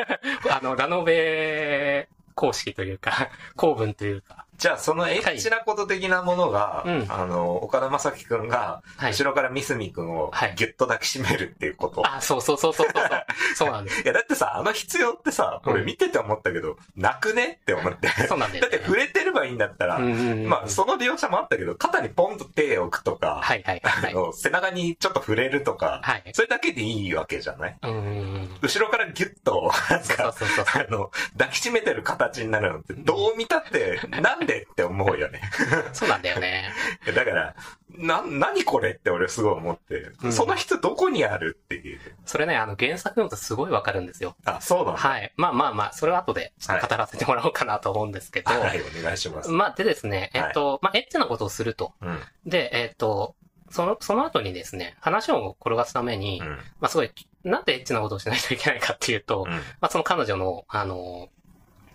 [0.50, 12.02] あの、ラノベ公式というか、公文というか、じゃあ、そのエッチなこと的なものが、うんあの、岡田将生くんが、はい後ろからミスミくんをはいギュッと抱きしめるっていうこと。
[12.06, 13.24] あ、そうそうそうそうそうそう。
[13.56, 14.02] そうなんです。
[14.02, 18.08] いや、だってさ、あの必要ってさ、うん俺見てて思ったけど、なくねって思って。
[18.28, 18.68] そうなんだよ、ね。
[18.70, 24.10] だって触れてればいいんだったら、うんうんうんまあ、その描写もあったけど、肩にポンと手を置くとか、はいはいはい。
[24.12, 26.24] あの、背中にちょっと触れるとか、はい。
[26.34, 27.76] それだけでいいわけじゃない？
[27.82, 28.58] うん。
[28.60, 30.86] 後ろからギュッと、なんそうか、そうそうそう。
[30.86, 35.40] あの、抱きしめてる形になるのって、どう見たって、なんでって思うよね。
[35.92, 36.70] そうなんだよね。
[37.14, 37.54] だから、
[37.88, 42.00] な、何これって俺すごい思って、うんその人どこにあるっていう。
[42.24, 44.36] それね、あの、原作読むとすごいわかるんですよ。
[44.44, 45.00] あ、そうなんだ。
[45.00, 45.32] はい。
[45.36, 49.50] まあまあまあ、それは後で語らせてもらおうかなと思うんですけど、はい、お願いします。
[49.50, 51.94] まあでですね、えっと、まあエッチなことをすると。
[52.00, 52.20] うん。
[52.46, 53.34] で、えっと、
[53.70, 56.48] その、その後にですね、話を転がすために、うん。
[56.48, 57.10] まあすごい、
[57.44, 59.52] なんでエッチなことをしないといけないかっていうと、うん。
[59.52, 61.28] まあその彼女の、あの、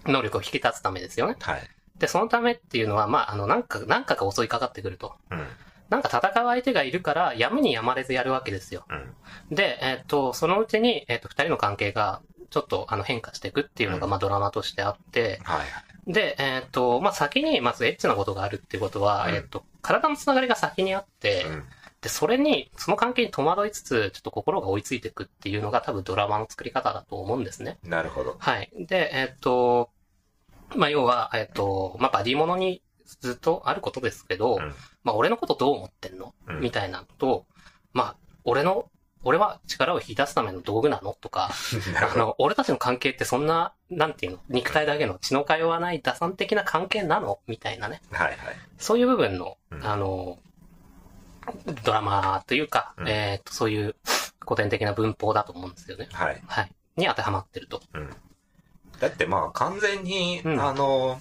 [0.06, 1.36] 能力を引き立つためですよね。
[1.40, 1.70] はい。
[2.00, 5.16] で、そのためっていうのは、まああの、なんか、なんかが襲いかかってくると。
[5.32, 5.48] うん。
[5.90, 8.86] なんか戦う相手がいるから、やむにやまれずやるわけですよ。
[8.90, 9.56] うん。
[9.56, 15.62] で、えっと、そのうちに、えっと、二人の関係が、ちょっと、あの、変化していくっていうのが、うんまあ、ドラマとしてあって、は
[16.08, 16.12] い。
[16.12, 21.64] で、えっと、まあ、先に、まず、エッチなことがあるっていうことは、うんえっと、体のつながりが先にあって、うん。
[22.02, 27.78] で、それに、その関係に戸惑いつつ、ちょっと心が追いついていくっていうのが、多分ドラマの作り方だと思うんですね。
[27.84, 28.36] なるほど。
[28.38, 28.70] はい。
[28.78, 29.90] で、えっと、
[30.76, 34.74] まあ、要は、えっと、まあ、バディものにずっとあることですけど、うん
[35.04, 36.34] まあ、俺のことどう思ってんの？
[36.48, 37.46] うんみたいなのと、
[37.94, 38.90] まあ、俺の、
[39.24, 41.16] 俺は力を引き出すための道具なの？
[41.20, 41.50] とか。
[42.14, 47.40] あの、俺たちの関係ってそんな、なんていうの、肉体だけの血の通わない打算的な関係なの？
[47.48, 48.02] みたいなね。
[48.12, 48.38] はいはい。
[48.78, 50.40] そういう部分の、うんあの、
[51.84, 53.96] ドラマというか、うんえっと、そういう
[54.42, 56.08] 古典的な文法だと思うんですよね。
[56.12, 56.42] はい。
[56.48, 56.72] はい。
[56.98, 57.82] に当てはまってると。
[57.94, 58.10] うん。
[59.00, 61.20] だってまあ完全に、うんあの、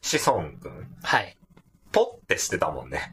[0.00, 1.36] 子孫くん、はい。
[1.92, 3.12] ポってしてたもんね。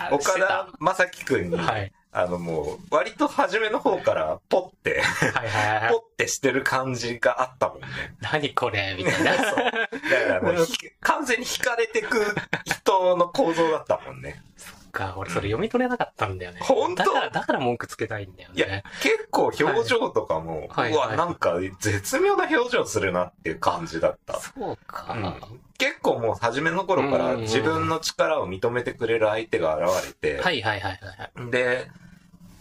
[0.00, 1.92] あ岡田正樹くんに、はい。
[2.16, 5.98] あのもう、割と初めの方からポって、はいはいはい ポ。
[5.98, 7.86] ってしてる感じがあったもんね。
[8.20, 9.34] 何これみたいな。
[9.50, 9.56] そう。
[9.56, 12.24] だからもうひ、完全に惹かれてく
[12.64, 14.42] 人の構造だったもんね。
[14.94, 16.60] か、俺それ読み取れなかったんだよね。
[16.62, 17.04] 本当？
[17.04, 24.40] だから、だから文句つけたいんだよいやね。、結構表情とかも、うわ、はいはいなんか絶妙な表情するなっていう感じだった。
[24.40, 25.12] そうか。
[25.12, 31.00] うん結構もう初めの頃からうん自分の力を認めてくれる相手が現れて、はいはいはい
[31.36, 31.50] はい。
[31.50, 31.88] で、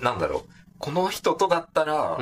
[0.02, 2.17] なんだろう、この人とだったら。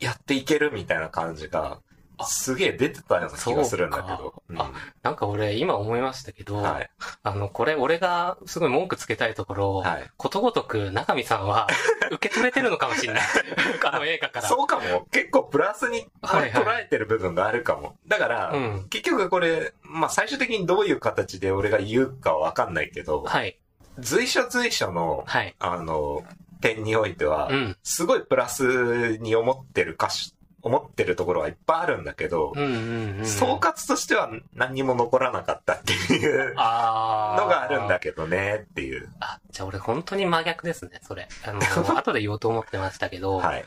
[0.00, 1.78] やっていけるみたいな感じが、
[2.24, 4.16] すげえ出てたような気がするんだけど。
[4.16, 6.90] そうかなんか俺今思いましたけど、うんはい。
[7.22, 10.10] あの、これ俺がすごい文句つけたいところ、はい。
[10.16, 11.66] ことごとく中見さんは
[12.12, 13.22] 受け取れてるのかもしれない。
[13.84, 14.48] あの映画から。
[14.48, 15.06] そうかも。
[15.10, 17.96] 結構プラスにはいはい捉えてる部分があるかも。
[18.06, 23.58] だから、うん結局これ、まあ最終的にどういう形で俺が言うかはわかんないけど、はい。
[23.98, 25.54] 随所随所の、はい。
[25.58, 26.22] あの、
[26.60, 27.76] 点においては、うん。
[27.82, 33.26] すごいプラスに思ってる歌詞、思ってるところはいっぱいあるんだけど、うんうんうん。
[33.26, 39.10] 総括としては何にも残らなかったっていうのがあるんだけどねっていう。
[39.20, 41.28] あ、じゃあ俺本当に真逆ですね、それ。
[41.44, 41.60] あの、
[41.96, 43.64] 後で言おうと思ってましたけど、はい。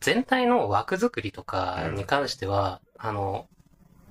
[0.00, 3.46] 全体の枠作りとかに関しては、あの、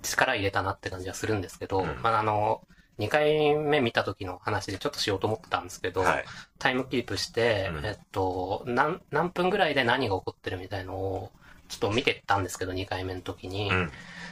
[0.01, 2.61] 力入れたなって感じはするんですけど、うんまあ、あの、
[2.97, 6.25] 2回目見た時の話でちょっとしようと思ってたんですけど、はい。
[6.59, 11.31] タイムキープして、うんえっと、何、何分ぐらいで何が起こってるみたいのを、
[11.71, 13.71] ちょっと見てったんですけど、2回目の時に。
[13.71, 13.91] うん。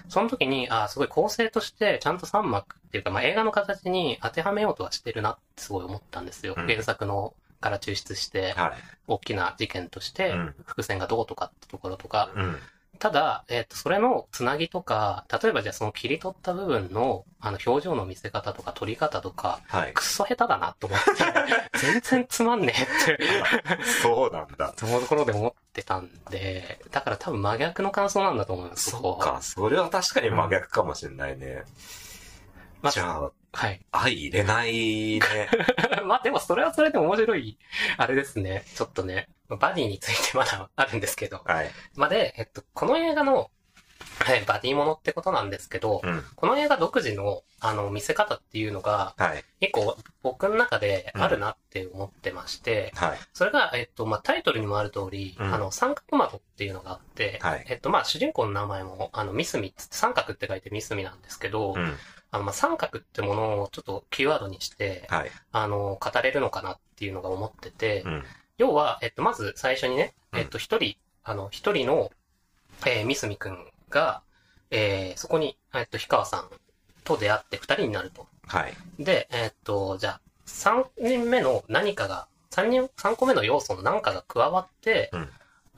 [0.09, 6.55] その時に、あすごい構成として、ちゃんと3幕っていうか、まあ、映画の形に当てはめようとはしてるなってすごい思ったんですよ。
[6.57, 8.71] うん原作のから抽出して、はい。
[9.07, 12.57] 大きな事件としてうん、伏線がどうとかってところとか、うん。
[12.99, 19.93] ただ、えっ、と、それのつなぎとか、例えばじゃあその切り取った部分の、あの、表情の見せ方とか撮り方とか、はい。
[19.93, 21.05] くっそ下手だなと思って、
[21.79, 23.19] 全然つまんねえって、
[24.01, 24.73] そうなんだ。
[24.75, 29.41] そのところで思ってたんで、だから多分真逆の感想なんだと思います、こそっか。
[29.41, 31.63] それは確かに真逆かもしれないね。
[32.81, 33.81] まあじゃあ、はい。
[33.91, 35.21] 愛入れないね。
[36.05, 37.57] まあでもそれはそれで面白い、
[37.97, 38.65] あれですね。
[38.75, 41.41] ちょっとね、バディについてまだあるんですけど。
[41.45, 41.71] はい。
[41.95, 43.49] まあで、えっと、この映画の、
[44.19, 46.23] はい、バディものってことなんですけど、うん。
[46.35, 49.43] この映画独自の、あの、見せ方っていうのが、はい。
[49.59, 53.17] 結構僕の中であるなって思ってまして、はい。
[53.33, 61.95] それが、えっと、まあ、タイトルにもある通り、うんあの、三角窓っていうのがあって、はいえっと、まあ、主人公の名前も、あの、ミスミっつって三角って書いてミスミなんですけど、うん。
[62.31, 65.31] あの、まあ、三角ってものをちょっとキーワードにして、はい。
[65.51, 68.23] あの、語れるのかなっていうのが思ってて、うん。
[68.59, 72.11] 要は、えっと、まず最初にね、うんえっと、一人、あの、一人の、
[72.85, 74.21] えー、ミスミくんが、
[74.69, 76.49] えー、そこに、えっと、氷川さん
[77.03, 78.27] と出会って二人になると。
[78.45, 78.73] はい。
[78.99, 85.29] で、えっと、じゃあ、三人目の何かが、三人、三個目の要素の何かが加わって、うん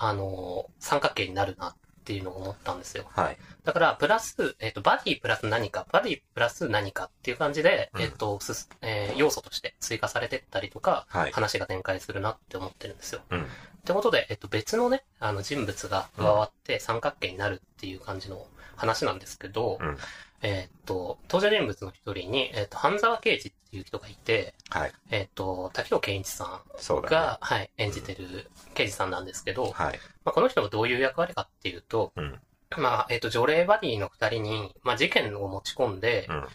[0.03, 3.05] あの、三角形になるなっていうのを思ったんですよ。
[3.15, 3.37] はい。
[3.63, 11.31] だから、プラス、えっ、と、バディプラス何か、バディプラス何かっていう感じで、うんえっ、と、すす、えー要素として追加されてったりとか、はい。
[11.31, 13.21] 話が展開するなって思ってるんですよ。
[13.29, 13.41] うん。
[13.41, 13.45] っ
[13.85, 19.97] てことで、えっ、と、別のね、あの、人物が加わって三角形になるっていう感じの話なんですけど、うん。
[20.41, 24.91] えっ、と、登場人物の一人に、えっ、と、半沢刑事っていう人がいて、はい。
[25.09, 26.61] えっ、と、滝尾健一さ。
[26.89, 29.99] んが、はい、演じてる刑事さんなんですけど、はい。
[30.25, 32.39] まあ、この人がどういう役割かっていうと、うん。
[32.77, 36.45] まあ、えっ、と、除霊バディの二人に、まあ、事件を持ち込んで、うん。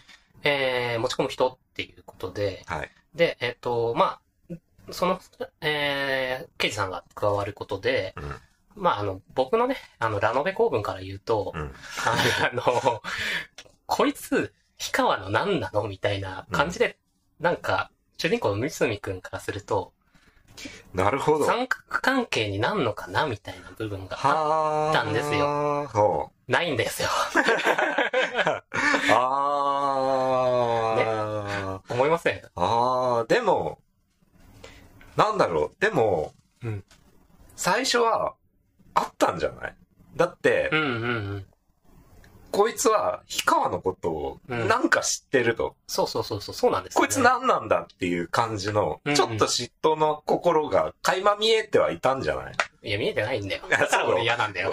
[0.44, 2.90] えー、持ち込む人っていうことで、はい。
[3.14, 5.20] で、えっ、と、まあ、その、
[5.61, 8.35] えー、刑事さんが加わることで、うん。
[8.76, 11.72] まあ、あの、僕のね、あの、ラノベ公文から言うと、うん。
[12.44, 13.02] あの、
[13.87, 16.98] こいつ、氷川の何なのみたいな感じで、
[17.40, 19.92] なんか、主人公の三角くんからすると、
[20.94, 21.44] なるほど。
[21.44, 24.92] 三角関係になんのかなみたいな部分がはあ。
[24.94, 25.87] たんですよ。
[25.92, 27.11] ほ ないんですよ。
[27.35, 27.38] う。
[28.46, 28.62] あ
[30.96, 31.81] あ。
[31.90, 32.42] 思いません？
[32.55, 33.79] ああ、でも、
[35.16, 35.81] なんだろう。
[35.81, 36.85] でも、うん
[37.55, 38.35] 最初は、
[38.94, 39.77] あったんじゃない？
[40.14, 40.90] だって、うんうんう
[41.37, 41.46] ん。
[42.57, 44.66] こいつは、氷川のことを、うん。
[44.66, 45.77] なんか知ってると。
[45.87, 47.07] そうそうそうそう、そうなんですよ、ね。
[47.07, 49.14] こいつ何なんだっていう感じのうんう、ん。
[49.14, 52.55] ちょっと嫉妬の心が垣間見えてはいたんじゃない？
[52.83, 53.62] いや、見えてないんだよ。
[53.66, 54.73] あだからそう俺嫌なんだよ。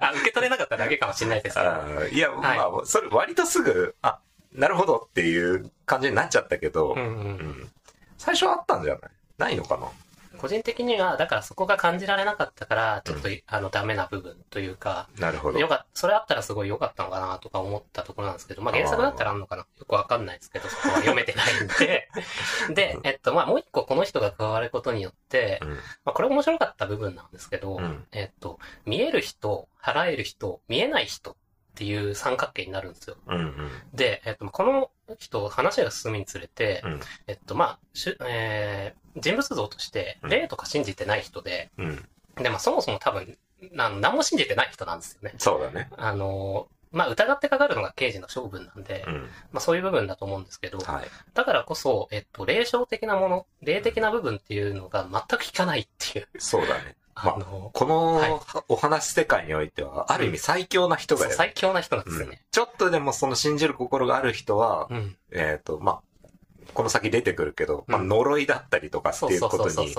[0.00, 2.06] あ、受け取れなかっただけかもしれないですけど。
[2.06, 2.58] いや、はい。
[2.58, 4.20] まあ、それ割とすぐ、あ、
[4.52, 7.06] なるほどっていう感じになっちゃったけど、うんうん。
[7.06, 7.70] うん。
[8.18, 9.10] 最初はあったんじゃない？
[9.36, 9.88] ないのかな？
[10.38, 15.58] 個人的には、だからそこが感じられなかったから、ちょっと、あの、ダメな部分というか、なるほど。
[15.58, 22.08] よかそれあったらすごい良かったのかなとか思ったところなんですけど、まあ原作だったらあんのかなよくわかんないですけど、そこは読めてないんで。
[22.74, 25.68] で、えっと、まあもう一個この人が加わることによって、うん。
[25.70, 31.36] まあこれ面白かった部分なんですけど、うんえっと、見える人、払える人、見えない人
[31.74, 33.16] っていう三角形になるんですよ。
[33.26, 33.70] うんうん。
[33.92, 42.08] で、えっと、この人、話が進むにつれて、うんえっと、まあ、しゅえー人物像として、うん霊とか信じてない人で、うん。
[42.36, 43.36] で、まあ、そもそも多分、
[43.76, 45.34] あの何も信じてない人なんですよね。
[45.38, 45.88] そうだね。
[45.96, 49.14] あのーまあ、疑ってかかるのが刑事の性分なんで、うん。
[49.50, 51.04] まあ、そういう部分だと思うんですけど、はい。
[51.34, 56.94] だからこそ、えっと、霊障的なもの、霊的な部分っていうのが全く効かないっていう、そうだね。
[57.14, 58.30] あまあのこの、はい
[58.68, 61.36] お話世界においては、ある意味最強な人だそうよね。
[61.36, 62.42] 最強な人なんですうんよね。
[62.50, 65.16] ちょっとでもその信じる心がある人は、うん。
[65.32, 66.28] えっ、と、まあ、
[66.72, 69.94] この先出てくるけど、まあ、うん呪いだったりとかっていうことに。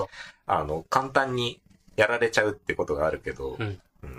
[0.46, 1.60] あの、簡単に
[1.96, 3.58] やられちゃうってことがあるけど、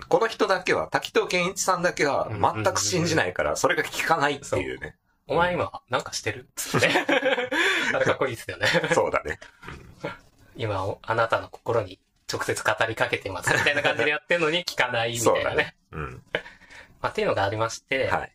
[0.08, 4.96] この人だけは、滝藤健一さんだけは全く信じないから、それが効かないっていうね。
[5.26, 6.48] お前今、なんかしてる？
[7.94, 8.66] あれかっこいいですよね。
[8.94, 9.38] そうだね。
[10.56, 12.00] 今、おあなたの心に
[12.32, 15.56] 直接語りかけてますみたいな感じでやってるのに 聞かないみたいなね。
[15.56, 15.74] ね。
[15.92, 16.22] うん。
[17.00, 18.32] まあ、っていうのがありまして、はい。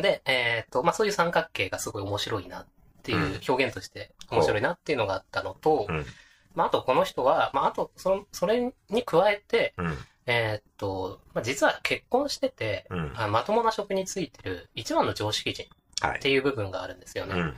[0.00, 2.66] で、えっ、と、まあ、そういう三角形がすごい面白いなっ
[3.02, 6.06] ていう表現として面白いなっていうのがあったのと、うん。
[6.54, 9.98] まあ、あとこの人は、まあ、あと、その、それに加えて、うん。
[10.26, 13.12] えっ、と、まあ、実は結婚してて、うん。
[13.16, 15.66] あまともな職についてる一番の常識人
[16.00, 16.18] はい。
[16.18, 17.34] っていう部分があるんですよね。
[17.34, 17.56] うん。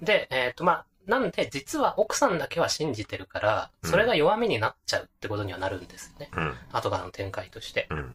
[0.00, 6.30] で、えっ、と、まあ、なんで、実は奥さんだけは信じてるから、うんそれが弱みになっちゃうってことにはなるんですよね。
[6.36, 6.54] うん。
[6.72, 7.86] 後からの展開として。
[7.90, 8.14] うん。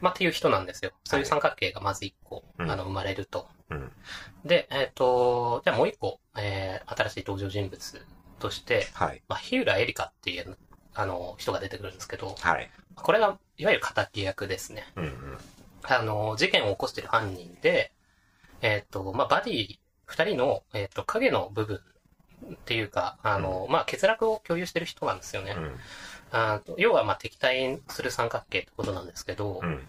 [0.00, 0.92] まあ、っていう人なんですよ。
[1.04, 3.48] そういう三角形がまず一個、うんあの、生まれると。
[3.70, 3.90] うん。
[4.44, 8.06] で、えっ、と、じゃあもう一個、えー、新しい登場人物
[8.38, 9.22] として、はい。
[9.28, 10.56] まあ、日浦エリカっていう、
[10.94, 12.70] あの、人が出てくるんですけど、はい。
[12.94, 14.86] これが、いわゆる仇役ですね。
[14.96, 15.04] うん。
[15.04, 15.38] うん。
[15.82, 17.92] あの、事件を起こしてる犯人で、
[18.62, 19.78] えっ、と、まあ、バディ
[20.14, 21.80] 二人の、えっ、と、影の部分
[22.52, 25.56] っていうか、あの、まあ、欠落を共有してる人なんですよね。
[25.58, 25.76] うん。
[26.30, 29.80] あー要は、まあ、敵対する三角形ってことなんですけど、うん。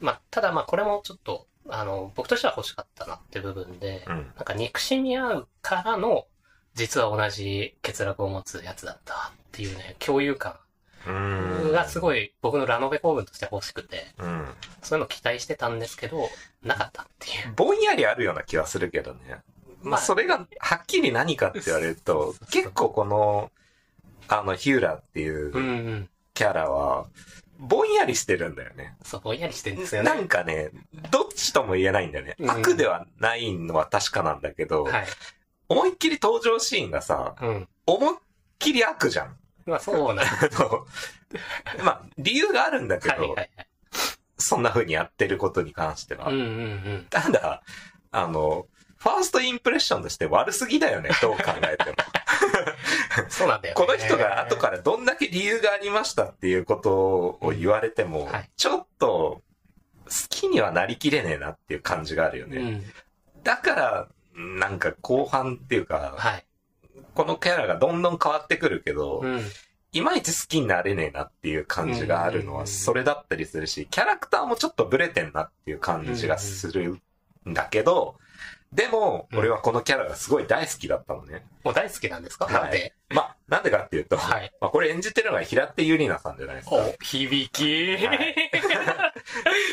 [0.00, 4.32] まあ、ただ、まあ、これもちょっと、あの、僕としては欲しかったなって部分で、うん。
[4.34, 6.26] なんか憎しみ合うからの、
[6.74, 9.16] 実は同じ欠落を持つやつだったっ
[9.52, 10.56] ていうね、共有感
[11.06, 11.10] う
[11.68, 11.72] ん。
[11.72, 14.46] がすごい僕のラノベ構文として欲しくて、うん。
[14.82, 16.28] そういうの期待してたんですけど、
[16.62, 17.52] なかったっていう。
[17.54, 19.38] ぼんやりあるような気はするけどね。
[19.82, 23.50] まあ、それが、はっきり何かって言われると、結構この、
[24.28, 26.08] あの、ヒューラっていう。
[26.34, 27.06] キャラは、
[27.58, 28.96] ぼんやりしてるんだよね。
[29.04, 30.22] そう、ぼんやりしてるんですよなね。
[30.22, 30.70] んかね、
[31.10, 32.36] どっちとも言えないんだよね。
[32.38, 35.06] うん悪ではないのは確かなんだけど、はい。
[35.68, 37.68] 思いっきり登場シーンがさ、うん。
[37.86, 38.18] 思いっ
[38.58, 39.36] きり悪じゃん。
[39.66, 40.22] まあそうな
[40.58, 40.86] の
[41.84, 43.50] まあ、理由があるんだけど、はいはいはい。
[44.38, 46.28] そんな風にやってることに関しては。
[46.28, 46.44] うんうんう
[46.98, 47.06] ん。
[47.10, 47.62] ただ、
[48.12, 48.66] あの、
[48.98, 51.96] ファーストインプレッションとして悪すぎだよね、 どう考えても。
[53.28, 53.86] そうなんだよね。
[53.86, 59.42] この人が後からどんだけ理由がありましたっていうことを言われても、はいちょっと、
[60.06, 62.56] 好きにはなりきれねえなっていう感じがあるよね。
[62.56, 62.84] うん。
[63.42, 66.44] だから、なんか後半っていうか、はい。
[67.14, 69.42] このキャラがどんどん変わってくるけど、うん。
[69.92, 76.98] いまいち好きになれねえなっていう感じがあるのはそれだったりするし、キャラクターもちょっとブレてんなっていう感じがする
[77.48, 78.16] んだけど、
[78.72, 81.44] でも、うん俺はこのキャラがすごい大好きだったのね。
[81.64, 82.44] もう大好きなんですか？
[82.44, 82.94] はいなんで？
[83.10, 84.52] まあ、なんでかっていうと、はい。
[84.60, 86.76] まあこれ演じてるのが平手ゆりなさんじゃないですか。
[86.76, 87.96] お、響き。
[88.06, 88.34] はい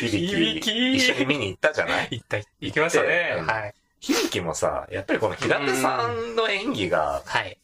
[0.02, 2.08] 響 響き一緒に見に行ったじゃない？
[2.12, 3.36] 行った、行きましたね。
[3.39, 3.74] うんはい。
[4.00, 7.58] 響きもさ、やっぱりこの平手さんの演技がはい。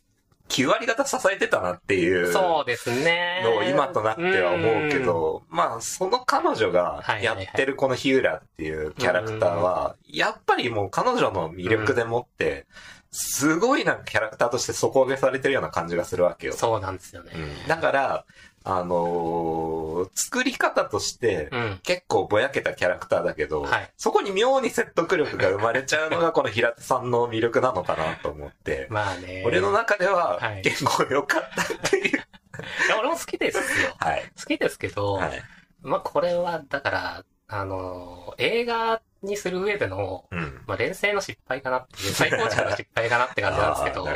[0.51, 3.41] 9割方支えてたなっていうそうですね。
[3.43, 12.67] のを今となっては思うけど、まあ、その彼女がやってるこのヒューラっていうキャラクターは、やっぱりもう彼女の魅力でもって、
[13.11, 16.59] すごいなんかキャラクターとして底上げされてるような感じがするわけようん。。
[16.59, 17.31] そうなんですよね。
[17.35, 18.25] うんだから、
[18.64, 21.80] あのー作り方として、うん。
[21.84, 29.43] 結構ぼやけたキャラクターだけど、はいそこに妙に説得力が生まれちゃうのが この平手さんの魅力なのかなと思って、まあね。
[29.45, 32.18] 俺の中でははい結構良かったっていう。
[32.88, 33.95] いや俺も好きですよ。
[33.99, 34.32] はい。
[34.38, 35.41] 好きですけど、はい。
[35.82, 40.64] まあこれは、だから、あの、映画にする上での、うん。
[40.68, 44.14] まあ連成の失敗かなっていう、最高値の失敗かなって感じなんですけど あ。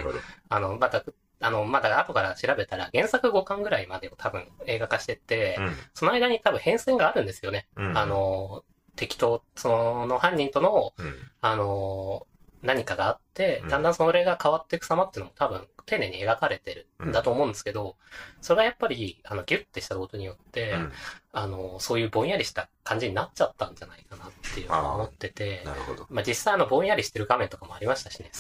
[0.50, 1.04] あの、まだ、
[1.40, 5.60] あの、まだ後から調べたら、原作5巻ぐらいまでを多分映画化してて、
[5.94, 7.68] その間に多分変遷があるんですよね。
[7.76, 7.98] うん。
[7.98, 8.64] あ、の、
[8.96, 11.16] 敵と、その犯人との、うん。
[11.42, 12.26] あの、
[12.66, 17.96] 何かがあってうん、だんだんそれが変わっていく様っていうのも多分丁寧に描かれてるんだと思うんですけど、
[18.42, 20.92] それがやっぱり、あの、ギュッてしたことによって、うん。
[21.32, 26.08] あの、そういうぼんやりした感じになっちゃったんじゃないかなっていうのを思ってて、なるほど。
[26.10, 28.32] まあ実際あの、ぼんやりしてる画面とかもありましたしね、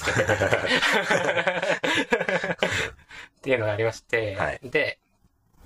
[3.37, 4.59] っていうのがありまして、はい。
[4.63, 4.99] で、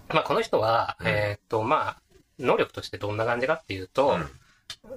[0.09, 1.07] まあこの人は、うん。
[1.07, 2.01] えーっと、まあ、
[2.39, 4.29] 能力としてどんな感じかっていうと、うん。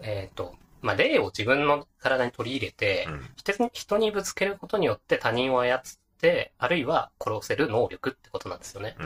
[0.02, 3.28] えーっと、まあ霊を自分の体に取り入れて、うん。
[3.36, 5.80] 人に人にぶつけることによって他人を操っ
[6.22, 8.96] て、あるいは殺せる能力ってことなんですよね。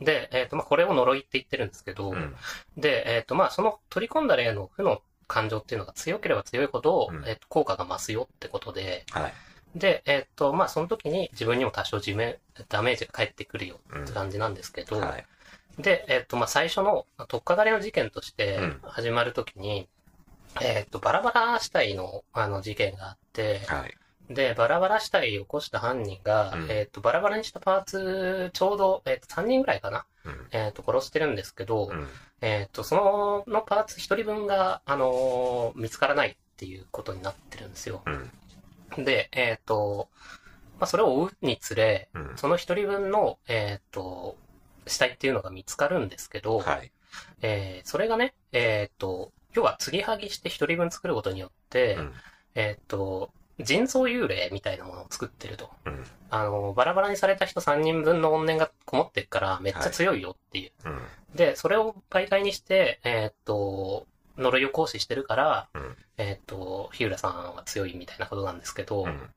[0.00, 2.16] で、えーっと、まあこれを呪いって言ってるんですけど、うん。
[2.16, 2.36] うん。
[2.76, 9.34] で、えっ、と、まあ、その取り込んだ例の負の感情っていうのが強ければ強いほど、うんえっ、と、効果が増すよってことで、はい。
[9.76, 12.36] で、えっ、と、まあ、その時に自分にも多少地面
[12.68, 15.26] ダメージが返ってくるよって感じなんですけど、はい。
[15.78, 19.88] で、えっ、と、まあ、最初の、まあ取っかかりの事件としてうん始まる時に、
[20.60, 23.94] えっ、と、バラバラ死体の、あの、事件があって、はい。
[24.30, 30.46] で、バラバラ死体を起こした犯人が、うんえっ、と、バラバラにしたパーツ、ちょうど、えっ、と、3人ぐらいかな、うん。
[30.50, 32.08] えっ、と、殺してるんですけど、うん。
[32.40, 38.02] えっ、と、その、のパーツ一人分が、あのー見つからないっていうことになってるんですよ。
[38.96, 39.04] うん。
[39.04, 40.08] で、えっ、と、
[40.78, 42.32] まあ、それを追うにつれ、うん。
[42.36, 44.36] その一人分の、えっ、と、
[44.86, 46.90] 死体っていうのが見つかるんですけど、はい。
[47.42, 52.12] えーそれがね、えっ、と、要は継ぎはぎして一人分作ることによって、うん。
[52.54, 53.30] えっ、と、
[53.60, 55.70] 人造幽霊みたいなものを作ってると。
[55.84, 56.04] うん。
[56.30, 60.72] あの、バラバラにされた人3人分の怨念がこもってるから、めっちゃ強いよっていう。
[60.84, 60.98] うん。
[61.36, 69.30] で、それを媒介にして、えーっと、呪いを行使してるから、うんえーっと、日浦さんは強いみたいなことなんですけど、うん。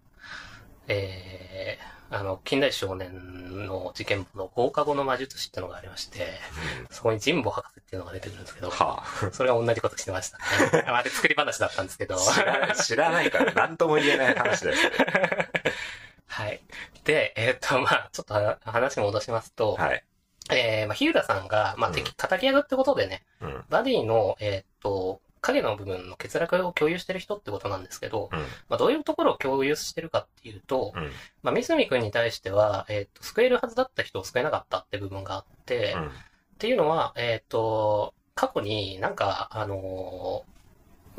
[0.88, 6.40] えー、あの、近代史少年の事件簿の放課後の魔術師ってのがありまして、
[6.90, 10.38] そこに神保博士っていうのが出てくるんですけど、はそれは同じことしてました
[10.72, 10.84] ね。
[10.88, 12.18] あれ作り話だったんですけどあ。。
[12.20, 14.78] 知らない、知らないから何とも言えない話だよ。
[16.28, 16.62] はい。
[17.04, 20.04] で、えーっと、まあちょっとは話戻しますと、はい。
[20.50, 23.66] えー、まあ、日浦さんが、まあ、敵、うん仇役ってことでね、うん。
[23.70, 28.40] バディの、えーっと、影の部分の欠落を共有してる人ってことなんですけど、うん。
[28.70, 31.12] まあ、どういうところを共有してるかっていうと、うん。
[31.44, 36.08] まあ、三角くんに対しては、えーっと、救えるはずだった人を救えなかったって部分があって、うん。
[36.08, 36.10] っ
[36.60, 40.58] ていうのは、えーっと、過去になんか、あのー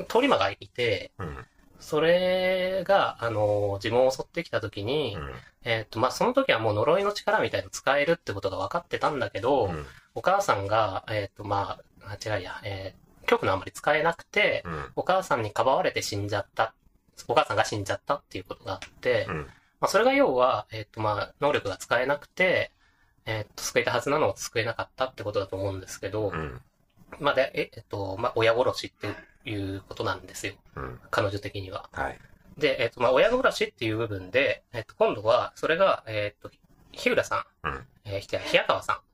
[0.07, 1.45] 通り魔がいて、うん。
[1.81, 5.17] それが、あの、自分を襲ってきた時に、
[5.65, 9.87] えっ、と、まあ、その時はもう呪いの力みたいの使えるってことが分かってたんだけど、うん。
[10.15, 14.85] お母さんが、えっ、と、まあ、間違いや、えー、極のあんまり使えなくて、うん。
[14.97, 16.75] お母さんにかばわれて死んじゃった。
[17.29, 19.37] お母さんが死んじゃったっていうことがあって、うん。
[19.81, 22.73] まあ、それが要は、えっ、と、まあ、能力が使えなくて、
[23.27, 26.61] えっ、と、救えたはずなのを救えなかったってことだと思うんですけど、うん。
[27.21, 30.55] まあ、で、ええっと、まあ、親殺しっていうことなんですよ。
[30.77, 31.01] うん。
[31.11, 31.89] 彼女的には。
[31.93, 32.19] はい。
[32.59, 36.51] で、えっと、まあ、親殺しっていう部分で、えっと、今度は、それが、えっと、
[36.93, 39.08] 日浦さん、うんえー、ひ日川さはいん。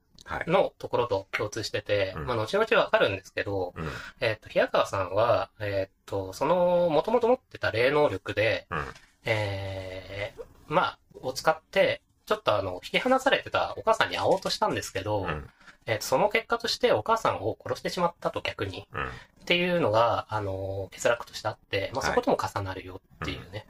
[0.46, 3.88] のところと共通してて、うんまあ、後々わかるんですけど、うん。
[4.20, 8.84] えっと、日川さんは、えっと、その、もともと持ってた霊能力で、うん。
[9.24, 15.48] えー、まあ、を使って、ちょっとあの、引き離されてたお母さんに会おうとしたんですけど、うん。
[15.86, 18.86] えっと、その結果としてお母さんを殺してしまったと逆に。
[18.92, 19.06] うん。
[19.06, 19.08] っ
[19.46, 23.66] ていうのが、あの、欠落としてあって、まあ、はいそことも重なるよっていうね。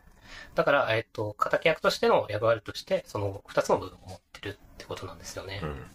[0.55, 5.61] だから、えっと、敵役としての役割として、その二つの部分を持ってるってことなんですよね。
[5.63, 5.87] うん。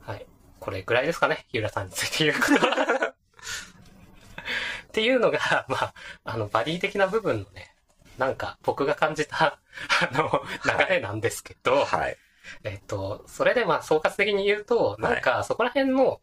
[0.00, 0.26] はい。
[0.60, 3.14] これぐらいですかね、日浦さんについて言うことは。
[4.88, 5.94] っていうのが、まあ、
[6.24, 7.74] あの、バディ的な部分のね、
[8.18, 9.58] なんか僕が感じた、
[10.12, 12.16] あの、流れなんですけど、はい。
[12.64, 16.20] えっと、それでまあ総括的に言うと、なんかそこら辺の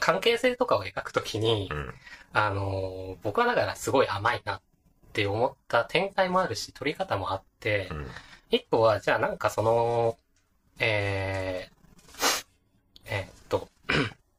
[0.00, 1.94] 関係性とかを描くときに、うん。
[2.32, 4.62] あのー僕はだからすごい甘いなっ
[5.12, 8.06] て思った展開もあるし、撮り方もあってう、ん。
[8.50, 10.18] 一個は、じゃあなんかその、
[10.78, 11.81] えー、
[13.06, 13.68] えーっと、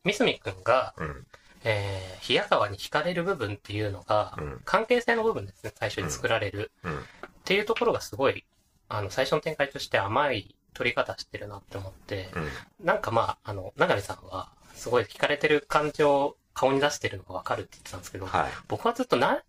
[0.03, 1.27] 三角くんが、うん。
[1.65, 4.61] えー、冷川に惹かれる部分っていうのが、うん。
[4.65, 6.71] 関係性の部分ですね、最初に作られる。
[6.83, 6.97] うん。
[6.97, 6.99] っ
[7.45, 8.45] ていうところがすごい、
[8.89, 12.85] あの、最初の展開として甘い撮り方してるなって思って、うん。
[12.85, 18.51] なんかまあ、あの、長見さんは、すごい惹かれてる感情を顔に出してるのがわかるって言ってたんですけど、はい。
[18.67, 19.41] 僕はずっとな、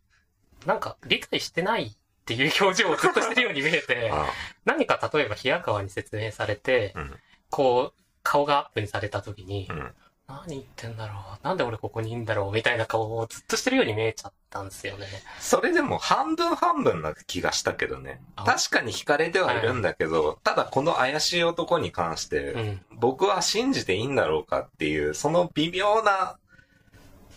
[0.66, 4.26] なんか理解してないっていう表情をずっとしてるように見えて、 あ
[4.64, 7.18] 何か例えば冷川に説明されて、うん。
[7.50, 9.92] こう、顔がアップにされた時に、うん。
[10.26, 15.06] 何言ってんだろうなんで俺ここにいんだろうみたいな顔をずっとしてるように見えちゃったんですよね。
[15.38, 18.22] それでも半分半分な気がしたけどね。
[18.34, 22.80] あ確かに惹かれてはいるんだけど、ただこの怪しい男に関して、うん。
[22.92, 26.38] 僕は信じていいんだろうかっていう、その微妙な、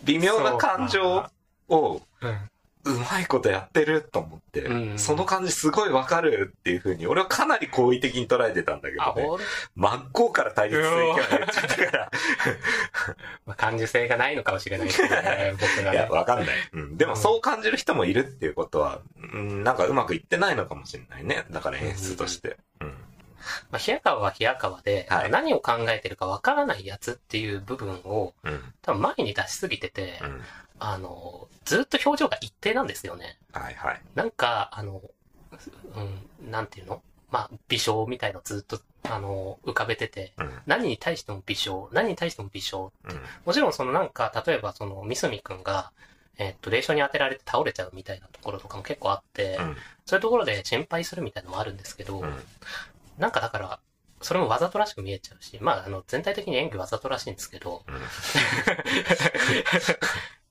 [0.05, 1.25] 微妙な感情
[1.67, 2.49] をうん。
[2.87, 9.27] うまいことやってると思って、うんその感じすごいわかるっていう風に、俺はかなり好意的に捉えてたんだけあ、どね。
[9.27, 9.43] 俺、
[9.75, 12.11] 真っ向から対立する意見を言っちゃったから。
[13.45, 16.09] まあ、感受性がないのかもしれないですけどね、 僕がいや、ね。
[16.09, 16.55] わかんない。
[16.73, 16.97] うん。
[16.97, 19.01] でもそう感じる人もいるっていうことは、
[19.33, 21.45] うん、なんかうまくいってないのかもしれないね。
[21.51, 22.57] だから演出として。
[22.81, 22.87] うん。
[23.71, 28.73] まあ、冷川は冷川で、はい何を考えてるかわからないやつっていう部分を、うん。
[28.81, 30.41] 多分前に出しすぎてて、うん。
[30.79, 33.37] あの、ずっと表情が一定なんですよね。
[33.51, 34.01] はいはい。
[34.15, 35.01] なんか、あの、
[35.95, 37.01] うん、なんていうの？
[37.29, 40.51] まあ、微笑みたいのずっと、あの、浮かべてて、うん。
[40.65, 42.89] 何に対しても微笑、何に対しても微笑。
[43.03, 43.21] うん。
[43.45, 45.91] もちろんそのなんか、例えばその、三角くんが、
[46.37, 49.75] えっと、霊障に当てられて倒れちゃうみたいなところとかも結構あって、うん。
[50.05, 52.33] そういうところで心配するみたいなのもあるんですけど、うん。
[53.17, 53.79] なんかだから、
[54.21, 57.83] それもわざとらしく見えちゃうし、まあ、あの、全体的に演技わざとらしいんですけど、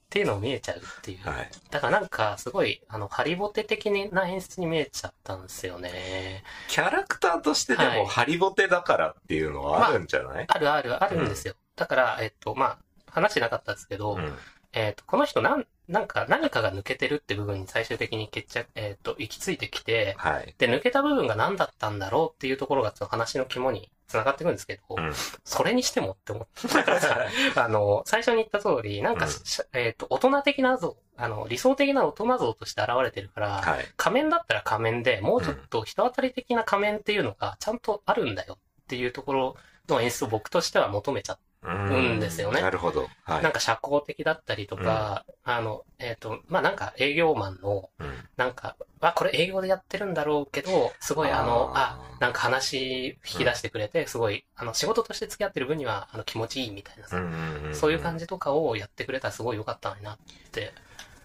[0.07, 1.29] っていうのも見えちゃうっていう。
[1.29, 1.51] はい。
[1.71, 6.45] だからなんか、すごい、あの、ハリボテ的な演出に見えちゃったんですよね。
[6.69, 11.55] キャラクターとしてでも、はいハリボテだからっていうのはあるんじゃない、あるあるあるんですよ。
[11.75, 12.79] だから、えっと、まあ、
[13.11, 14.39] 話しなかったですけど、うん。
[14.77, 20.55] えっと、この人なん、なんか、何かが抜けてるって部分に最終的に決着、えっと、行き着いてきて、はい。
[20.59, 25.12] で、抜けた部分が何だったんだろうっていうところが、その話の肝に繋がっていくんですけど、うん。
[25.45, 33.87] それにしてもって思って、だからさあの、最初に言った通り、なんか、うんしえっ、と、大人的な像、あの、理想的な大人像として現れてるから、はい。
[33.97, 39.57] 仮面だったら仮面で、もうちょっと人当たり的な仮面っていうのがちゃんとあるんだよっていうところ
[39.89, 42.61] の演出を僕としては求めちゃっうんですよね。
[42.61, 43.09] なるほど。
[43.25, 43.43] はい。
[43.43, 48.07] なんか社交的だったりとか、あの、えっ、と、まあ、なんか営業マンの、うん。
[48.37, 57.29] なんか、あ、これ営業でやってるんだろうけど、すごいあの、あなんか話引き出してくれて、すごい、あの、仕事として付き合ってる分には、あの、気持ちいいみたいなさ、うんう
[57.69, 57.75] んん。
[57.75, 60.19] そういう感じとかをやってくれたらすごい良かったのになっ
[60.53, 60.73] て、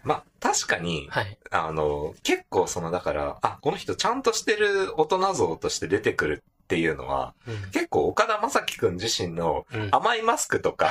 [0.04, 1.38] まあ、確かに、はい。
[1.52, 7.72] あの、結構その、だから、あ、この人ちゃんとしてる大人像として出てくるっていうのは、うん。
[7.72, 10.90] 結構岡田正樹くん自身のうん甘いマスクとか、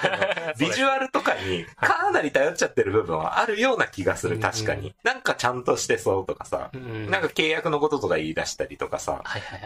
[0.58, 4.94] ビジュアルとかにかなり頼っちゃってる部分はあるような気がする、うん確かに。
[5.04, 7.10] なんかちゃんとしてそうとかさ、うん。
[7.10, 9.22] なんか契約のこととか言い出したりとかさ。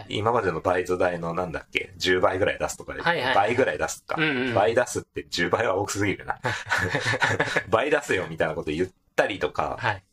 [0.09, 6.39] 今までのバイト代のなんだっけ、10倍ぐらい出すとかで、倍ぐらい出すか、うんうん倍出すって10倍は多すぎるな。
[7.69, 10.03] 倍出すよみたいなこと言ったりとか、はい。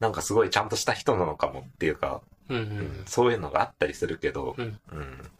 [0.00, 2.66] なんかすごいちゃんとした人なのかもっていうか、うんううん
[3.02, 4.80] んそういうのがあったりするけど、うん。
[4.92, 5.30] うん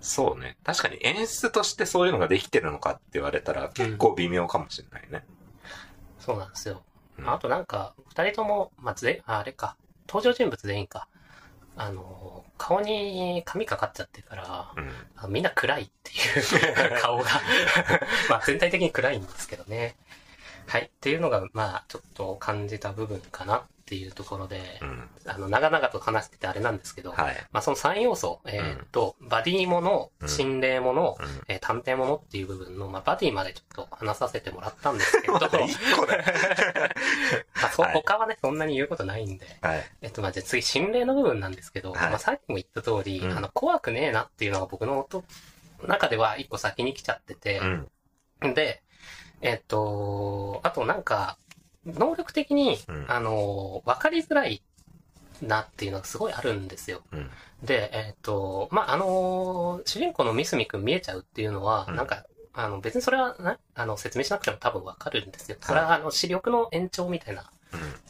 [0.00, 0.58] そうね。
[0.64, 5.24] 確かに演出としてそういうのができてるのかって言われたら結構微妙かもしれないね。
[6.18, 6.82] そうなんですよ。
[7.18, 9.76] うんあとなんか、二人とも、まあ、ぜ、ああれか、
[10.08, 11.08] 登場人物全員か。
[11.76, 14.90] あの、顔に髪かかっちゃってるから、うん。
[15.16, 17.24] あみんな暗いっていう 顔が。
[18.28, 19.96] まあ全体的に暗いんですけどね。
[20.66, 20.82] はい。
[20.82, 25.08] っていうのが、まあちょっと感じた部分かなっていうところでう、ん。
[25.26, 27.36] あの、長々と話しててあれなんですけど、はい。
[27.52, 31.26] まあその3要素、えーっと、バディもの、うん心霊もの、うん。
[31.48, 35.48] えー探偵ものっていう部分の、まあバディまでちょっと話させてもらったんですけど、 ま
[37.68, 39.84] あそはい他はね、そんなに言うことないんで、はい。
[40.02, 45.24] えっと、まあ、じゃあ次、心霊の部分なんですけど、はいまあ、さっきも言った通り、うんあの、怖くねえなっていうのが僕の音
[45.86, 47.60] 中では一個先に来ちゃってて
[48.42, 48.54] う、ん。
[48.54, 48.82] で、
[49.40, 51.38] えっと、あとなんか、
[51.86, 54.62] 能力的に、うんあの、わかりづらい
[55.42, 57.02] なっていうのがすごいあるんですよ。
[57.12, 57.30] うん。
[57.62, 65.56] で、えっと、まあ、あの、主人公のミスミ君見えちゃうっていうのは、うんなんか、あの、別にそれはな、あの、説明しなくても多分わかるんですよ。
[65.60, 67.50] それは、あの、視力の延長みたいな、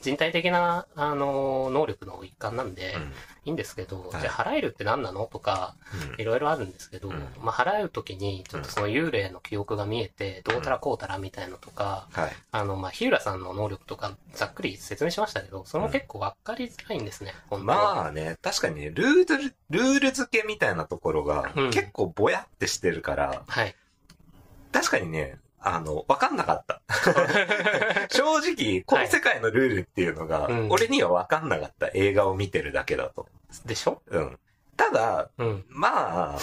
[0.01, 3.13] 人体的な、あの、能力の一環なんで、うん。
[3.47, 5.75] いいんですけど、はいじゃあ払えるって何なのとか、
[6.15, 12.33] うんいろいろあるんですけど、うんまあ払うときに、ちょっとその幽霊の記憶が見えて、どうたらこうたらみたいのとか、はい。
[12.53, 17.35] あの、まあ、日浦さんの能力とか、ざっくり説明しましたけど、それも結構わかりづらいんですね。
[17.51, 23.75] まあね、確かにね、ルール、ルール付けみたいなところがうん結構ぼやってしてるから、はい。
[24.73, 26.83] 確かにね、あの、わかんなかった。
[28.11, 33.27] 正直、この世界のルールっていうのがうん、俺にはわかんなかった映画を見てるだけだと。
[33.65, 34.03] でしょ？
[34.07, 34.39] うん。
[34.77, 35.65] ただ、うん。
[35.69, 36.39] まあ、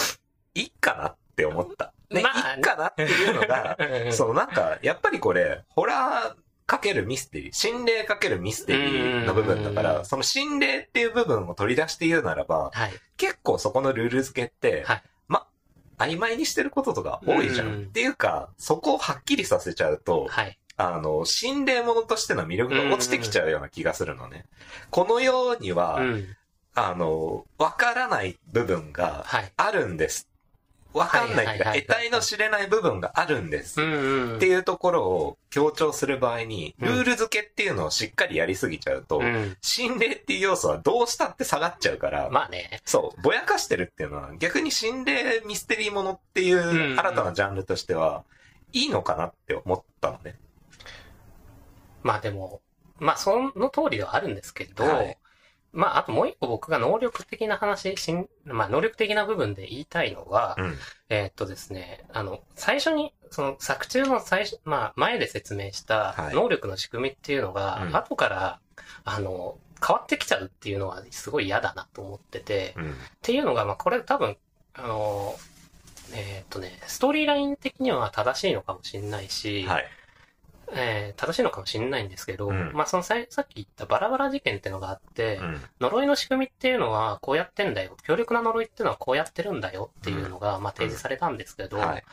[0.56, 1.94] いっかなって思った。
[2.10, 3.78] ね、まあいっかなっていうのが、
[4.12, 12.94] そのなんか、やっぱりこれ、ホラーかけるミステリー、心霊かけるミステリーの部分だかうんら、その心霊っていう部分を取り出して言うならば、はい。
[13.18, 15.04] 結構そこのルール付けって、はいま、
[16.02, 17.68] 曖昧にしてることとか多いじゃん。
[17.68, 20.58] うんっていうか、そこをはっきりさせちゃうと、はい。
[20.78, 24.46] あの、心霊ものとしての魅力が落ちてきちゃうような気がするのね。
[24.90, 26.26] この世には、うん。
[26.74, 29.52] あの、わからない部分がはい。
[29.58, 30.31] あるんです。
[30.94, 33.82] わかんないってい得体の知れない部分があるんです。
[33.82, 39.56] っていうところを強調する場合に、うんルール付けっていうのをしっかりやりすぎちゃうと、うん。
[39.62, 42.82] 心霊っていう要素はどうしたって下がっちゃうから、まあね。
[42.86, 48.24] そう、ぼやかしてるっていうのは、逆に心霊ミステリーものっていんう新たなジャンルとしては、
[48.74, 50.36] いいのかなって思ったのね。
[52.04, 52.62] まあでも、
[53.00, 55.18] まあその通りではあるんですけど、はい
[55.74, 60.76] まああともう一個僕が能力的な話、しんまあ能力的な部分で言いたいのは、うん。
[61.10, 68.60] えーっとですね、あの、最初に、その作中の最初、まあ前で説明したはい能力の仕組みっていうのが、うん後から、
[69.06, 72.92] あの、変わってきちゃうっていうのはすごい嫌だなと思ってて、うん。
[72.92, 74.38] っていうのが、まあこれ多分、
[74.74, 75.36] あの、
[76.14, 79.86] えーっとね、ストーリーライン的には正しいのかもしれないし、はい。
[80.74, 85.62] えー正しいのかもしれないんですけど、うんまあそのささっき言ったバラバラ事件ってのがあって、うん。
[85.82, 87.96] 呪いの仕組みっていうのはこうやってんだよ。
[88.04, 92.04] 強力な呪いっていうのはこうやってるんだよっていうのが、まあ提示されたんですけど、はい。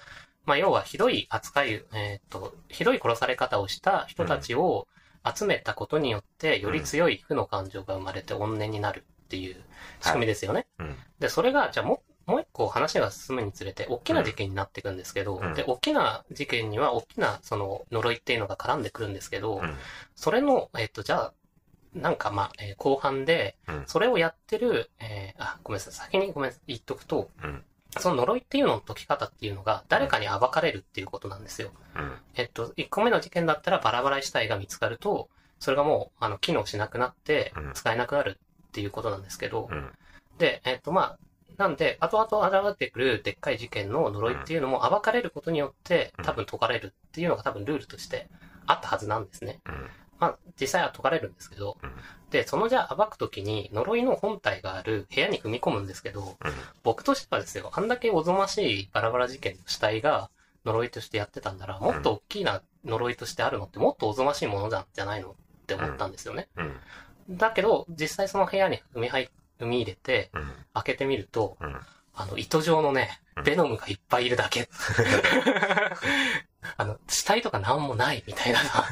[0.45, 4.89] まあ要はひどい扱い、えーっと、ひどい殺され方をした人たちを
[5.25, 9.57] 集めたことによって、より強い負の感情が生まれて怨念になるっていう
[10.01, 10.67] 仕組みですよね。
[10.79, 10.97] うん。
[11.19, 19.75] で、それが、じゃあもう、もう一個話が進むにつれて、大きな事件になっていくんですけど、うんで、大きな事件には大きな、その、呪いっていうのが絡んでくるんですけど、うん。
[20.15, 21.33] それの、えっと、じゃあ、
[21.95, 27.65] なんかまあ、えー後半でうん、それをやってる、えーあ、ごめんなさい、先にごめんなさい、言っとくと、うん
[27.97, 31.71] その呪いっていうのの解き方っていうのが、誰かに暴かれるっていうことなんですよ。
[31.97, 32.13] うん。
[32.37, 39.91] えっと、1個目の事件だったらバラバラ死体が見つかると、それがもう、あの、機能しなくなってうん、使えなくなるっていうことなんですけど、うん。
[40.37, 41.19] で、えっと、まあ、
[41.59, 48.29] なんで、後々現れてくるでっかい事件の呪いっていうのも暴かれることによってうん多分解かれるっていうのが多分ルールとして
[48.67, 49.61] あったはずなんですね。
[49.67, 49.91] うん。
[50.21, 51.91] まあ、実際は解かれるんですけどうん、
[52.31, 56.37] で、そのじゃあ暴くときに呪いの本体がある部屋に踏み込むんですけど、
[56.83, 60.31] 僕としてはですよ、あんだけおぞましいバラバラ事件の死体が
[60.65, 65.35] 呪いとしてやってたんなら、もっと大きな呪いとしてあるのってもっとおぞましいものなんじゃないのっ
[65.67, 66.49] て思ったんですよね。
[66.57, 66.81] うん。
[67.31, 69.31] だけど、実際その部屋に踏み入踏
[69.67, 70.53] み入れて、うん。
[70.75, 71.81] 開けてみると、うん。
[72.15, 74.69] あの、糸状のねうん、ベノムがいっぱいいるだけ。
[76.77, 78.85] あの、死体とかなんもないみたいなさ、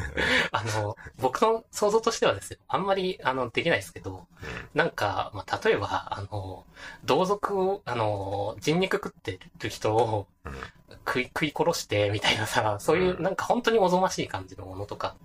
[0.52, 4.26] あの、僕の想像としてはですよ、あんまり、あの、できないですけど、
[4.74, 6.64] なんか、まあ、例えば、あの、
[7.04, 10.52] 同族を、あの、人肉食ってる人をうん。
[11.06, 15.16] 食い、食い殺して、みたいなさ、そういうう、んなんか本当におぞましい感じのものとか、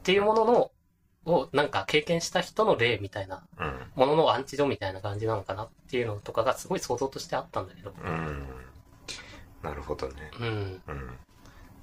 [0.00, 0.70] っていうものの、
[1.24, 3.80] をなんか経験した人の例みたいな、うん。
[3.94, 8.46] もののアンチドみたいな感じなのかなっていうのとかがすごい想像としてあったんだけど、うん。
[9.62, 10.30] なるほどね。
[10.40, 10.82] うん。
[10.88, 11.18] うん。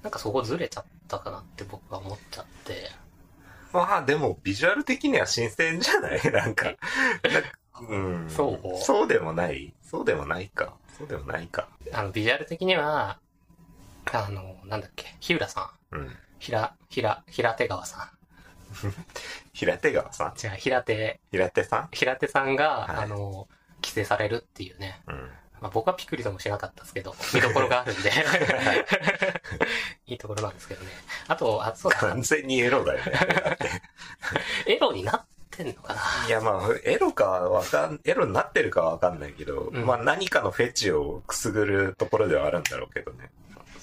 [0.02, 2.90] なんかそこずれちゃったかなって僕は思っちゃって、
[3.72, 6.20] まあでも、ビジュアル的には新鮮じゃない？
[6.32, 6.74] なんか。
[7.88, 8.26] うん。
[8.28, 8.76] そう？
[8.82, 9.72] そうでもない？
[9.82, 10.74] そうでもないか。
[10.98, 11.68] そうでもないか。
[11.92, 13.18] あの、ビジュアル的には、
[14.12, 16.16] あの、なんだっけ、日浦さん、うん。
[16.40, 18.12] 平、平、平手川さ
[19.52, 21.88] 平手川さんゃあ平手、平手さん？
[21.92, 23.48] 平手さんが、はいあの、
[23.82, 25.02] 規制されるっていうね。
[25.06, 25.30] うん。
[25.60, 28.10] まあ僕はピクリともしなかったですけど、 見どころがあるんで、
[30.06, 30.90] いいところなんですけどね。
[31.28, 33.12] あと、あ、そうだ完、全にエロだよね。
[33.12, 33.70] だって
[34.66, 43.30] エロになってんのかないや、まあ、エロかわかん、エロになってるかわかんないけど、うんまあ何かのフェチをくすぐるところではあるんだろうけどね。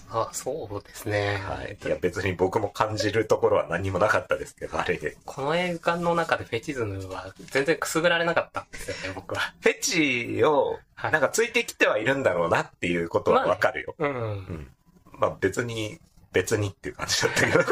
[0.10, 1.38] あ、そうですね。
[1.38, 1.78] はい。
[1.84, 5.18] いや、別に僕も感じるところは何もなかったですけど、あれで。
[5.26, 9.54] この映画の中でフェチズムは全然くすぐられなかったんですよね、僕は。
[9.62, 13.96] フェチを、はいなんかついてきてはいるんだろうなっていうことはわかるよ。
[14.00, 14.10] うん。
[14.10, 14.68] うん。
[15.14, 16.00] まあ別に、
[16.32, 17.64] 別にっていう感じだったけど。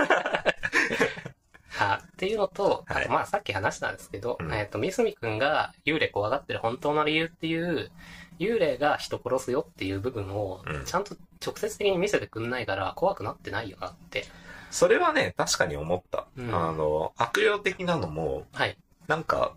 [1.79, 7.91] あ っていうのと、はいまあさっき話したんですけど、うんえっ、と、三角くんが幽霊怖がってる本当の理由っていう、
[8.39, 11.15] 幽霊が人殺すよっていう部分をうん、ちゃんと
[11.45, 14.25] 直接的に見せてくんないから怖くなってないよなって。
[14.71, 16.27] それはね、確かに思った。
[16.37, 18.77] うんあの、悪霊的なのも、はい。
[19.07, 19.53] なんか、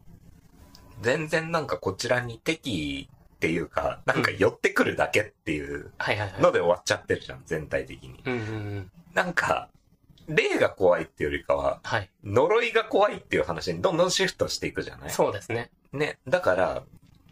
[1.00, 5.92] 全然なんかこちらに敵っていうか、なんか寄ってくるだけっていう。
[6.40, 8.20] ので終わっちゃってるじゃん、全体的に。
[8.24, 8.42] うんうんう
[8.80, 8.90] ん。
[9.14, 9.68] なんか、
[10.28, 12.10] 霊が怖いっていうよりかは、はい。
[12.22, 15.10] 呪いが怖いっていう話にどんどんシフトしていくじゃない？
[15.10, 15.70] そうですね。
[15.92, 16.18] ね。
[16.28, 16.82] だから、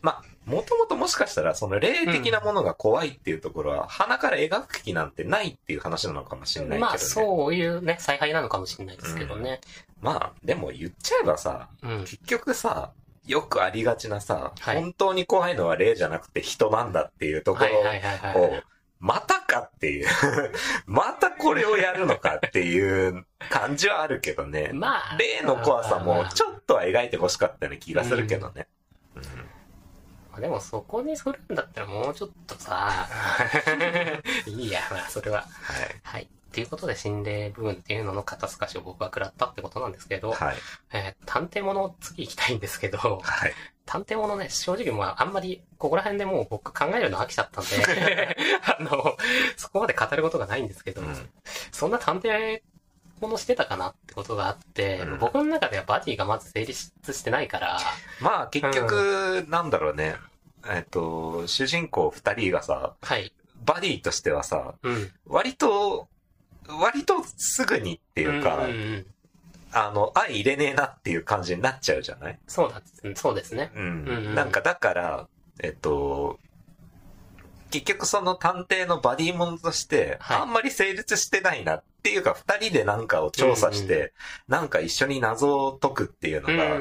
[0.00, 6.90] まあ、もともともしかしたら、その霊的なものが怖いっていうところは、鼻から描く気なんてないっていう話なのかもしれないけどね。
[6.90, 9.60] まあそういうね、采配なのかもしれないですけどね。
[10.00, 12.00] まあ、でも言っちゃえばさ、うん。
[12.02, 12.92] 結局さ、
[13.26, 18.40] よくありがちなさ、はい本当に怖いのは霊じゃなくて人なんだっていうところ。
[18.40, 18.62] を、
[19.00, 20.06] またかっていう、
[20.86, 24.70] またこれをやるのかっていう感じはあるけどね。
[24.72, 25.16] まあ。
[25.18, 28.68] 霊の怖さもちょっとは描いてほしかったような気がするけどね。
[30.36, 33.08] あでもそこにするんだったらもうちょっとさ、
[34.46, 35.42] いいや、まあそれは。
[35.42, 36.00] はい。
[36.02, 36.22] はい。
[36.22, 36.26] っ
[36.56, 40.56] ていうことで心霊部分っていうのの肩透かしを僕は食らったってことなんですけど、はい。
[40.92, 43.52] えー探偵物次行きたいんですけど、はい。
[43.84, 49.16] 探偵物ね、正直まああんまりここら辺でもう僕考えるの飽きちゃったんで、 あの、
[49.56, 51.30] そこまで語ることがないんですけど、うん
[51.72, 52.62] そんな探偵
[53.20, 57.78] 物してたかなってことがあって、うん僕の中ではバディがまず成立してないから、
[58.20, 60.16] まあ結局、なんだろうね。
[60.68, 63.32] えっと、主人公二人がさ、はい。
[63.64, 65.12] バディとしてはさ、うん。
[65.26, 66.08] 割と、
[66.68, 69.06] 割とすぐにっていうか、んんうん
[69.72, 72.38] あの、相入れねえなっていう感じになっちゃうじゃない？
[72.48, 72.82] そうだ、
[73.14, 73.70] そうですね。
[73.76, 73.82] うん。
[73.82, 75.28] うんうんなんかだから、
[75.62, 76.38] えっと、
[77.70, 84.10] 結局その探偵のバディモンとして、はいあんまり成立してないなっていうか、二人でなんかを調査して、うん
[84.46, 86.78] なんか一緒に謎を解くっていうのが、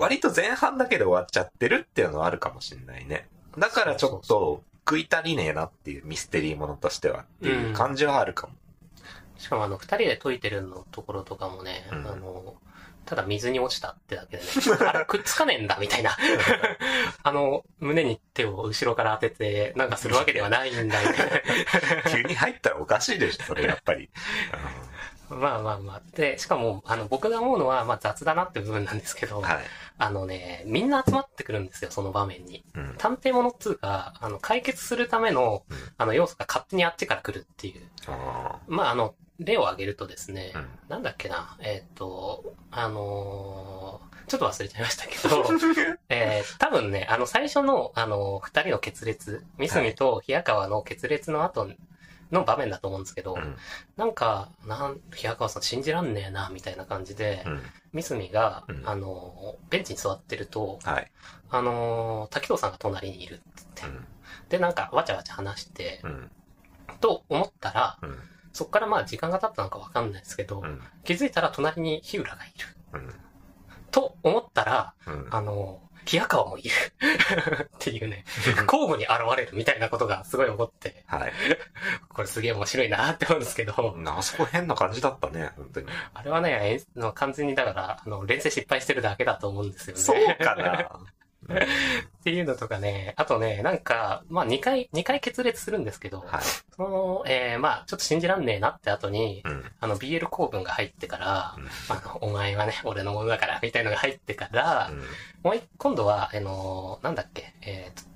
[0.00, 3.28] 割と前半だけで終わっちゃってるっていうのはあるかもしれないね。
[3.56, 8.54] だからちょっと食い足りねえなっていうミステリーものとしてはっていう感じはあるかも。
[9.38, 12.06] しかもあの、二人で解いてるのところとかもね、うん。
[12.06, 12.56] あの、
[13.08, 14.48] ただ水に落ちたってだけでね、
[14.86, 16.14] あれくっつかねえんだ、みたいな。
[17.22, 21.42] あの、胸に手を後ろから当てて、なんかするわけではないんだ、みたい
[22.12, 24.10] 急に入ったらおかしいでしょ、それやっぱり。
[25.30, 25.36] な。
[25.36, 26.02] まあまあまあ。
[26.14, 29.58] で、しかも、あの、僕が思うのは、まあ雑だなって部分なんですけど、うんはい。
[29.96, 32.62] あのね、みんな集まってくるんですよ、その場面に。
[32.74, 32.94] うん。
[32.98, 37.88] 探偵物っつうか、あの、解決するためのうん、あの、要素が勝手にあっちから来るっていう。
[38.06, 45.44] あまあ、あの、例を挙げるとですね、ーうんなんだっけな、えっ、と、あのーちょっと忘れちゃいましたけど、
[46.10, 51.70] えー、多分ね、あの、最初の、あの、二人の決裂、三角と冷川の決裂の後
[52.30, 53.56] の場面だと思うんですけど、うん
[53.96, 58.02] なんか、なん、冷川さん信じらんねえな、みたいな感じで、うん。
[58.02, 61.10] 三角が、うんあの、ベンチに座ってると、はい。
[61.50, 63.44] あの、滝藤さんが隣にいるって
[63.76, 64.00] 言って、
[64.50, 66.30] で、なんか、わちゃわちゃ話して、うん。
[67.00, 68.18] と思ったら、うん。
[68.58, 70.80] そっからまあ時間が経ったのかわかんないですけど、うん。
[71.04, 72.52] 気づいたら隣に日浦がい
[72.92, 72.98] る。
[72.98, 73.14] うん。
[73.92, 75.28] と思ったら、うん。
[75.30, 75.80] あの、
[76.12, 76.70] 冷川もいる。
[77.62, 78.24] っていうね、
[78.66, 81.32] 交互に現れるみたいなことがすごい起こって、はい。
[82.08, 85.86] これすげえ面白いなって思うんですけど、あそこ変な感じだったね、本当に。
[86.14, 86.80] あれはね、
[87.14, 90.02] 完全にだから、あの、連戦失敗してるだけだと思うんですよね。
[90.02, 90.90] そうかな。
[91.44, 91.66] って
[92.28, 96.42] っていうのとかね、あとね、なんか、まあ2回、2回決裂するんですけど、はい。
[96.76, 99.64] その、えー、まあちょっと信じらんねえなって後に、うん。
[99.80, 104.90] あの BL 公文が入ってから、うんあの、お前はね、俺のものだから、みたいのが入ってから、
[105.42, 108.08] もう一、今度は、あの、なんだっけ、えーと、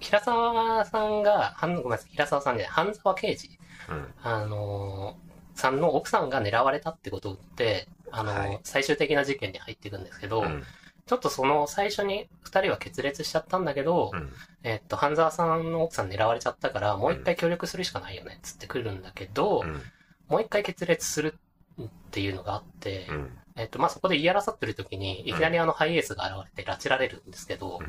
[0.00, 3.58] 平沢さんが、はんごめんなさい、平沢さんじゃない、半沢刑事、
[3.88, 4.14] うん。
[4.22, 5.16] あの、
[5.54, 10.64] さんの奥さんが狙われたってことで、あの、はい最終的な事件に入っていくんですけど、うん。
[11.10, 14.30] ちょっとその最初に二人は決裂しちゃったんだけど、うん。
[14.62, 19.82] えっと、半沢さんの奥さん狙われちゃったから、もう一回協力するしかないよね、つってくるんだけど、うん。
[20.28, 21.34] もう一回決裂する
[21.82, 23.38] っていうのがあって、うん。
[23.56, 27.80] えっと、まあ、そこで言い争ってる時に、いきなりあのハイエースが現れて拉致られるんですけど、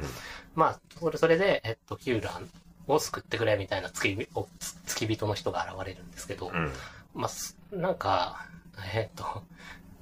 [0.56, 2.50] まあ、それそれで、えっと、ヒューラン
[2.88, 4.48] を救ってくれみたいな付きお
[4.88, 6.72] 付き人の人が現れるんですけど、うん。
[7.14, 8.48] まあ、すなんか、
[8.96, 9.44] えっと、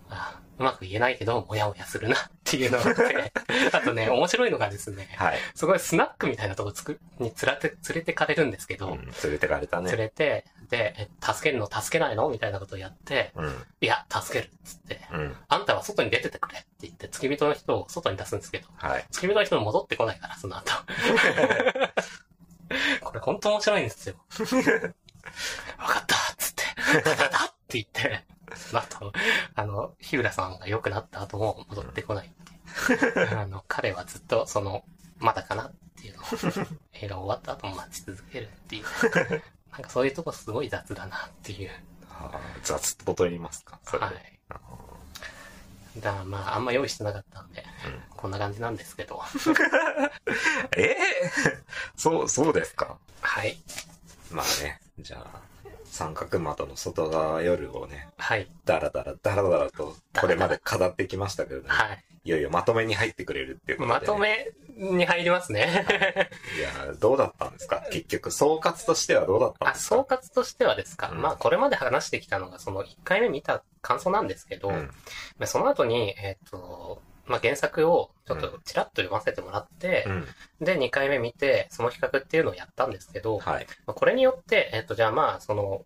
[0.09, 3.31] あうまく言えないけど、もやもやするなっていうのがあって、
[3.71, 5.39] あとね、面白いのがですね、はい。
[5.55, 9.95] すごいスナックみたいなとこつくに連れて、連れてかれるんですけど、うん連れてかれた連ね。
[9.95, 13.65] れて、で、え助けるの助けないのみたいなことをやって、うん。
[13.79, 15.35] いや、助けるっつって、うん。
[15.47, 19.05] あんたは外に出ててくれって言って、付き人の人を外に出すんですけど、はい。
[19.11, 20.73] 付き人の人も戻ってこないから、その後。
[23.01, 24.15] これ本当面白いんですよ。
[25.79, 26.63] わかったっつって、
[27.09, 28.25] わかったって言って、
[28.55, 29.13] その後、
[29.55, 32.33] あの、日浦さんが良くなった後も戻ってこない。
[33.35, 34.83] あの、彼はずっと、その、
[35.17, 36.25] まだかなっていうのを、
[36.93, 38.85] 映画終わった後も待ち続けるっていう。
[39.71, 41.71] なんかそういうとこすごい雑だなっていう。
[42.09, 43.79] あー雑とと言いますか。
[43.85, 44.15] はで。
[45.97, 46.01] い。
[46.01, 49.21] だからまあ、あんま用意してなかったんで、うんこんな感じなんですけど。
[50.75, 50.97] ええ
[51.95, 52.97] そう、そうですか。
[53.21, 53.57] はい。
[54.31, 55.39] まあね、じゃあ、
[55.99, 58.49] 三角窓の外側夜をね、はい。
[58.63, 62.03] だらだらだらだらと、これまで語ってきましたけれども、はい。
[62.23, 65.85] いよいよまとめに入ってくれるっていうことで、まとめに入りますね。
[66.57, 67.83] いや、どうだったんですか？
[67.91, 69.95] 結局、総括としてはどうだったんあ、ですか？
[69.95, 71.09] 総括としてはですか？
[71.11, 74.75] うんまあ、これまで話してきたのが、その1回目見た感想なんですけど、うん。
[75.37, 80.65] まあその後に、えっ、と、まあ、原作をちょっとちらっと読ませてもらって、うん。
[80.65, 83.67] で、2回目見て、その比較っていうのをやったんですけど、はい。
[83.85, 85.85] まあこれによって、えっ、と、じゃあまあ、その、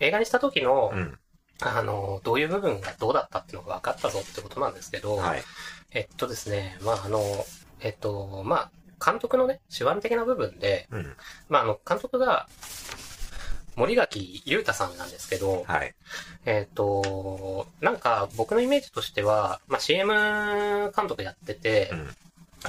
[0.00, 1.18] 映画にした時の、うん。
[1.60, 5.42] あの、どういう部分がどうだったっていうのが分かったぞってことなんですけど、はい。
[5.92, 7.20] えっとですね、まあ、あの、
[7.80, 8.70] えっと、まあ、
[9.04, 11.16] 監督のね、手腕的な部分で、うん。
[11.48, 12.48] まあ、あの、監督が、
[13.76, 15.94] 森垣裕太さんなんですけど、はい。
[16.44, 22.08] えっと、なんか僕のイメージとしては、まあ、CM 監督やってて、うん。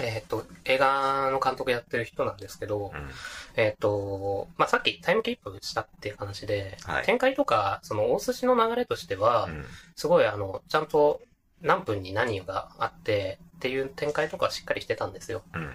[0.01, 3.09] えっと、映画の監督やってる人なんですけど、うん。
[3.55, 9.65] えっと、まあ、さっきタイムキープしたっていう話で、はい展開とか、その大寿司の流れとしては、うん。
[9.95, 11.21] すごいあの、ちゃんと
[11.61, 15.43] 何分に何があってっていう展開とかはしっかりしてたんですよ。
[15.53, 15.73] うん。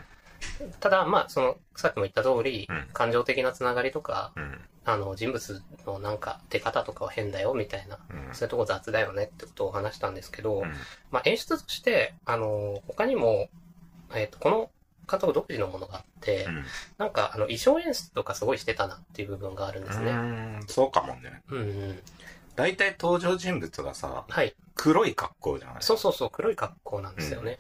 [0.81, 4.61] ただ、まあ、その、さっきも言った通り、うん感情的なつながりとか、うん。
[4.85, 8.35] あの、人物のなんか出方とかは変だよみたいな、うん。
[8.35, 10.73] そういうとこ雑だよねってことを話したんですけど、うん
[11.11, 13.49] まあ、演出として、あの、他にも、
[14.15, 14.71] えっ、と、この
[15.11, 16.65] 監督独自のものがあって、うん
[16.99, 20.11] なんか、あの、衣装演出とかすごいしてたなっていう部分があるんですね。
[20.11, 21.43] うんそうかもね。
[21.51, 22.03] うん、うん。
[22.57, 24.55] 大体登場人物がさ、はい。
[24.75, 27.59] 黒い格好じゃないそうそうそう、黒い格好なんですよね。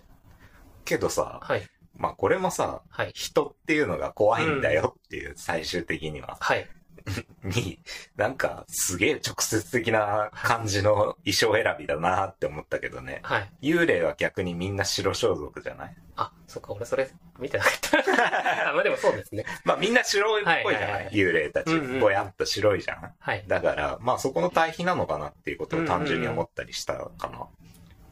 [0.85, 1.63] けどさ、はい。
[1.99, 3.11] まあこれもさ、はい。
[3.15, 6.39] 人っていうのが怖いんだよっていう、最終的には。
[6.41, 6.67] はい。
[7.43, 7.79] に、
[8.17, 13.21] なんか、すげえ直接的な感じの衣装選びだなって思ったけどね。
[13.23, 13.51] はい。
[13.63, 15.97] 幽霊は逆にみんな白装束じゃない？
[16.17, 18.71] あ、そっか、俺それ見てなかった。
[18.71, 19.45] あ、まあでもそうですね。
[19.65, 22.01] まあみんな白いっぽいじゃない,、はいはいはい幽霊たちうんうん。
[22.01, 23.15] ぼやっと白いじゃん。
[23.19, 23.45] はい。
[23.47, 27.47] だから、まあそこの対比なのかなっていうことを単純に思ったりしたかな。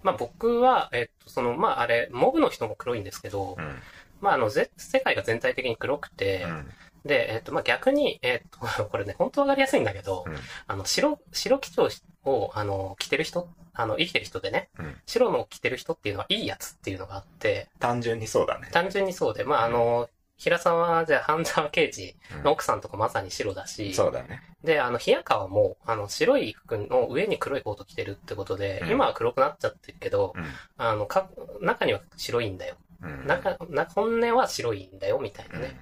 [0.06, 3.76] まあ僕は、えっと、その、まああれ、モブの人も黒いんですけど、うん。
[4.20, 6.70] まああの、ぜ世界が全体的に黒くて、うん。
[7.04, 10.36] で、えっと、まあ逆に、えっと、 これね、本当わかりやすいんだけど、うん
[10.68, 11.88] あの、白、白基調
[12.24, 18.68] を、あの、着てる人、あの、生きてる人でね、うん白の着てる人っていうのはいいやつっていうのがあって、単純にそうだね。
[18.70, 24.42] 単純にそうで、まああの、平沢、じゃあ、半沢刑事の奥さんとかまさに白だし、そうだね。
[24.62, 30.44] で、あの、冷川も、あの、白い服の上に黒いコート着てるってことで、うん今は黒くなっちゃってるけど、うん。
[30.76, 31.30] あの、か、
[31.60, 32.76] 中には白いんだよ。
[33.02, 33.26] うん。
[33.26, 35.80] 中、な、本音は白いんだよ、みたいなね。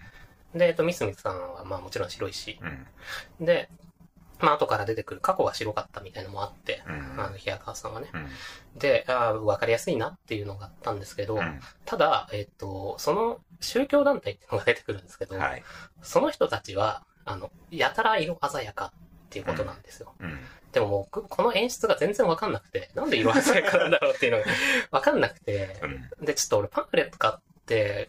[0.55, 2.59] で、えっと、ミスミスさんは、まあもちろん白いし。
[3.41, 3.45] うん。
[3.45, 3.69] で、
[4.45, 7.21] まあ後から出てくる過去は白かったみたいなのもあって、うん。
[7.21, 8.09] あの、冷川さんはね。
[8.13, 8.29] うん。
[8.79, 11.61] で、ああ、わかりやすいなっていうのがあったんですけど、うん。
[11.85, 15.63] ただ、えっと、その宗教団体っていうのが出てくるんですけど、はい。
[16.03, 20.13] その人たちは、あの、やたら色鮮やかっていうことなんですよ。
[20.21, 20.39] うん。
[20.73, 24.45] でももう、この演出が全然わかんなくて、なんで色鮮やかなんだろうっていうのが
[24.91, 25.81] わかんなくて、
[26.21, 26.27] うん。
[26.27, 27.54] で、ちょっと俺パンフレット買っって、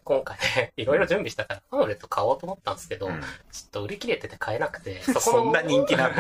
[0.03, 6.14] 今回ね、 いろいろ準備したから、パンフレット買おうと思ったんですけど、うんちょっと売り切れてて買えなくて、 そんな人気なの？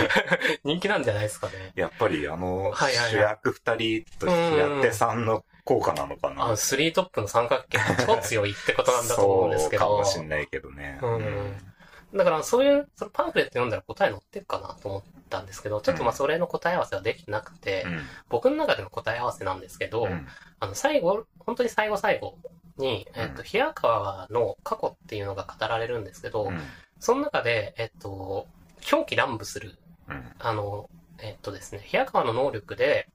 [0.64, 1.72] 人気なんじゃないですかね。
[1.74, 6.44] やっぱりあの、はいはいはい主役二人と平手さんの効果なのかな？
[6.44, 9.82] あの、スリートップの三角形が超強いってことなんだと思うんですけど。
[9.86, 10.98] そうかもしんないけどね。
[11.02, 11.72] うん
[12.14, 18.00] だからそういう、そのパンフレット読んだら答え載ってるかなと思ったんですけど、ちょっとまあそれの答え合わせはできてなくて、うん。
[18.28, 20.26] 僕の中での答え合わせなんですけど、うん。
[20.60, 22.38] あの、最後、本当に最後最後
[22.78, 26.60] に、えっと、うん平川の過去っていうのが語られるんですけど、うん。
[27.00, 28.46] その中で、えっと、
[28.80, 29.76] 狂気乱舞する、
[30.08, 30.24] うん。
[30.38, 30.88] あの、
[31.18, 33.08] えっとですね、平川の能力で、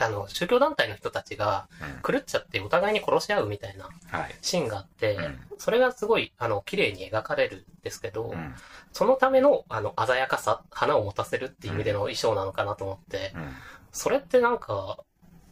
[0.00, 1.68] あの、宗教団体の人たちが
[2.06, 4.34] 狂っちゃってお互いに殺し合うみたいなはい。
[4.42, 5.38] シーンがあって、うん。
[5.58, 8.54] それがすごい、あの、綺麗に描かれるんですけど、うん。
[8.92, 13.32] そのための、あの、鮮やかさ、花を持たせるっていう意味での衣装なのかなと思って、
[13.92, 14.98] それってなんか、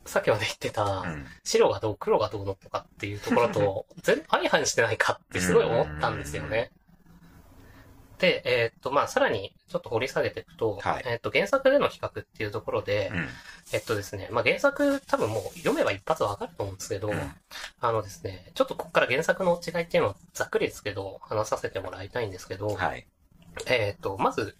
[0.06, 1.26] さっきまで言ってた、うん。
[1.44, 6.70] 白がどう、黒がどうのとかっていうところと、 全然相反してないかってすごい思ったんですよね。
[8.24, 13.26] で、えーっと、まあ、さらにちょっと掘り下げていくと、はいえーっと、原作での比較っていうところで、うん
[13.72, 17.32] えっとですね、まあ、原作多分もう読めば一発わかると思うんですけど、うん
[17.80, 23.06] あのですね、ちょっとここから原作の違いっていうのをざっくりですけど、話させてもらいたいんですけど、はい。
[23.66, 24.56] えっと、まず、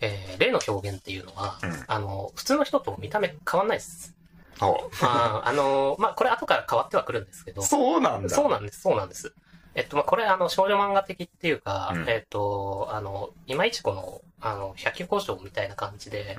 [0.00, 4.14] えー例の表現っていうのは、うんあの、普通の人と見た目変わんないです。
[4.60, 8.28] おあーあの、まあ、これ後から変わってはくるんですけど、そうなんだ。
[8.28, 9.34] そうなんです、そうなんです。
[9.74, 16.36] えっと、まあ、これ、あの、少女漫画的っていうか、うんえっと、あの、今市子の、あの、百鬼交渉みたいな感じで、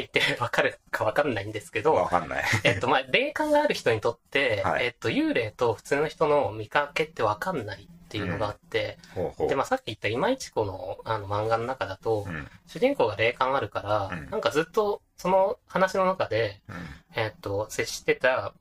[0.00, 1.84] って言ってわかるかわかんないんですけうん。
[1.84, 2.44] どわ、かんない。
[2.64, 9.48] えっと、まあ、霊感がある人にとって、はいえっと、幽霊と普通の人の見かけってわかんないっていうのがあって、ほうほう。
[9.48, 16.76] で、まあ、さっき言った今市子の、あの、漫画の中だと、うん主人公が霊感あるから、うんなんかずっと、その話の中で、うん
[17.14, 18.52] えっと、接してた、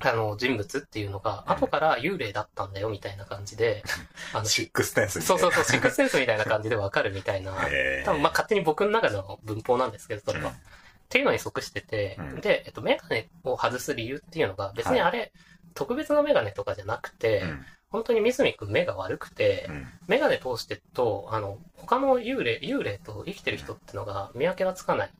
[0.00, 1.52] あの、人物っていうのが、うん。
[1.54, 3.82] 後から幽霊だったんだよ、みたいな感じで、
[4.32, 7.52] あの、シックステンスそうそうそう、シックスセンスみたいな感じでわかるみたいな、
[8.04, 10.50] 多分まあ勝手に僕の中の文法なんですけど、それは。
[10.50, 10.54] うん。
[10.54, 10.58] っ
[11.08, 12.40] ていうのに即してて、うん。
[12.40, 15.32] で、えっと、メガネを外す理由っていうのが、別にあれ、
[15.74, 17.66] 特別なメガネとかじゃなくて、うん。
[17.88, 19.86] 本当に三角くん目が悪くて、うん。
[20.08, 25.10] メガネ通してると、あの、他の幽霊、幽霊と生きてる人ってのが見分けがつかない。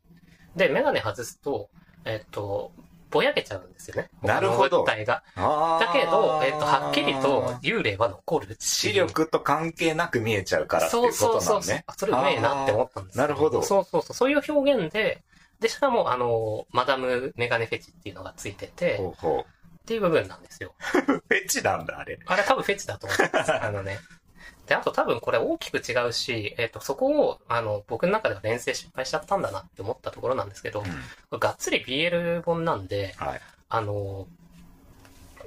[0.56, 1.70] で、メガネ外すと、
[2.04, 2.72] えっと、
[3.16, 4.10] ぼやけちゃうんですよね。
[4.22, 5.22] なるほど体が。
[5.36, 11.60] だけど、えっと、はっきりと幽霊は残る視力と関係なく見えちゃうからっていうそうことなのね。
[11.60, 14.14] そうそうあそれうめえなって思ったんですよなるほどそうそうそう。
[14.14, 15.22] そういう表現で、
[15.60, 20.74] で、しかも、あの、マダムメガネフェチっていうのがついてて、ほうほっていう部分なんですよ。
[20.94, 21.00] う。
[21.00, 22.18] フェチなんだ、あれ。
[22.26, 23.54] あれ多分フェチだと思います。
[23.54, 23.98] あのね。
[24.66, 30.82] で、あと多分これ大きく違うし、えっ、と、そこを、あの、僕の中では連成失敗しちゃったんだなって思ったところなんですけど、
[31.30, 33.40] がっつり BL 本なんで、はい。
[33.68, 34.26] あの、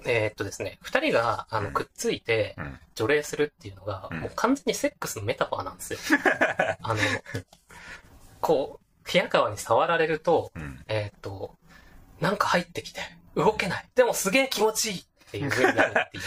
[0.05, 5.99] えーっとですね、二人が、あの、うんくっついてうん、除霊するっていうのが、うんもう完全にセックスのメタファーなんですよ。
[6.82, 6.99] あの、
[8.41, 10.84] こう、平川に触られると、うん。
[10.88, 11.55] えーっと、
[12.22, 13.01] なんか入ってきて、
[13.36, 13.86] 動けない。
[13.95, 16.24] でもすげえ気持ちいいっていう風になるっていう。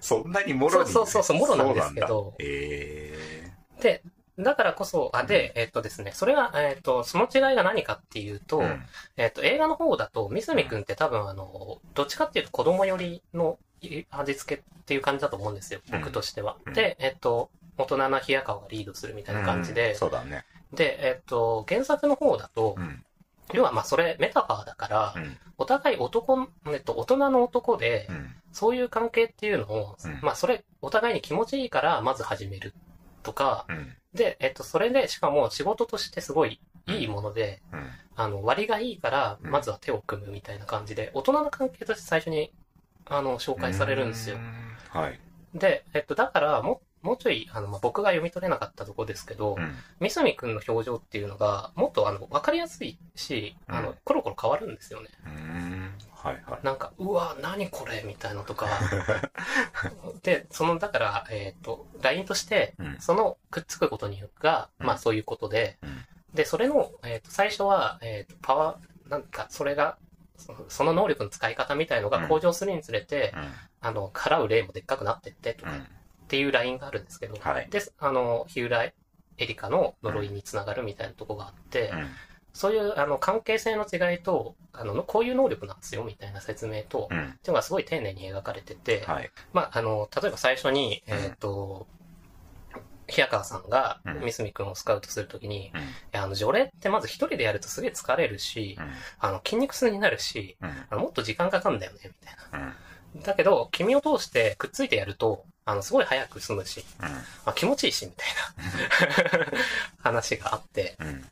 [0.00, 0.90] そんなにもろに。
[0.90, 3.50] そうそうそうもろなんですけどえ
[3.80, 4.02] で、
[4.38, 8.82] だからこそ、あ、で、えーっとですね、それが、えーっと、その違いが何かっていうと、ーうん
[9.16, 16.56] えっ、と、映画の方だと、三角くんって多分あの、どっちかっていうと子供寄りのい味付けっていう感じだと思うんですよ、うん僕としては。
[16.66, 20.44] うんで、えっ、と、大人な冷や川がリードするみたいな感じうんで、そうだね。
[20.72, 23.04] で、えっ、と、原作の方だと、うん。
[23.52, 25.36] 要はまあそれメタファーだから、うん。
[25.58, 28.34] お互い男、えっと、大人の男で、うん。
[28.52, 32.74] そういう関係っていうのを、うんまあそれ、お互いに気持ちいいから、まず始める
[33.22, 33.96] とか、うん。
[34.14, 37.90] で、えっ、と、それで、しかも仕事としてすごいいいもので、うん。
[38.16, 42.52] あの、割がいいから、うんまずは手を組むみたいな感じで、大人の関係として最初に、
[43.06, 44.38] あの、紹介されるんですよう。
[44.38, 45.00] ん。
[45.00, 45.20] はい。
[45.54, 50.10] で、えっと、だから、も、もうちょい、あの、まあ、僕が読み取れなかったとこですけどう、ん。
[50.10, 55.10] 三角くんの表情っていうのが、もっと、あの、わかりやすいし、あのうん、コロコロ変わるんですよね。
[55.26, 55.94] うん。
[56.14, 56.64] はいはい。
[56.64, 58.66] なんか、うわ、何これみたいなとか。
[60.24, 62.96] で、その、だから、えっ、と、LINE として、うん。
[63.00, 69.98] その、くっつくことによが、うんまあ、そういうことで、うんで、それの、えっ、と、最初は、えっ、と、パワー、なんか、それが、
[70.68, 73.32] その能力の使い方みたいのが向上するにつれて、
[73.80, 75.86] あの、払う例もでっかくなってって、とか、うん。
[76.34, 78.92] っていうラインがあるんですけど、はいで、あの、日浦エ
[79.38, 82.06] リカの呪いにつながるみたいなとこがあって、うん。
[82.52, 87.18] そういう、あの、関係性の違いと、あの、こういう能力なんですよ、みたいな説明と、うん。
[87.18, 89.30] っていうのがすごい丁寧に描かれてて、はい。
[89.52, 91.86] まあ、あの、例えば最初に、えっ、と、
[93.06, 95.80] 平川さんがうん三角くんをスカウトするときに、いうん。
[96.10, 98.76] や、あの、除霊ってまず一人でやるとすげえ疲れるし、
[99.20, 100.56] あの、筋肉痛になるし、
[100.90, 100.98] うん。
[100.98, 102.74] もっと時間かかるんだよね、みたいな。
[103.14, 103.22] うん。
[103.22, 107.08] だけど、君を通してくっついてやると、あの、すごい早く済むし、ま
[107.46, 109.52] あ、気持ちいいし、みたいな
[110.02, 110.96] 話があって。
[111.00, 111.08] うん。
[111.08, 111.24] うん。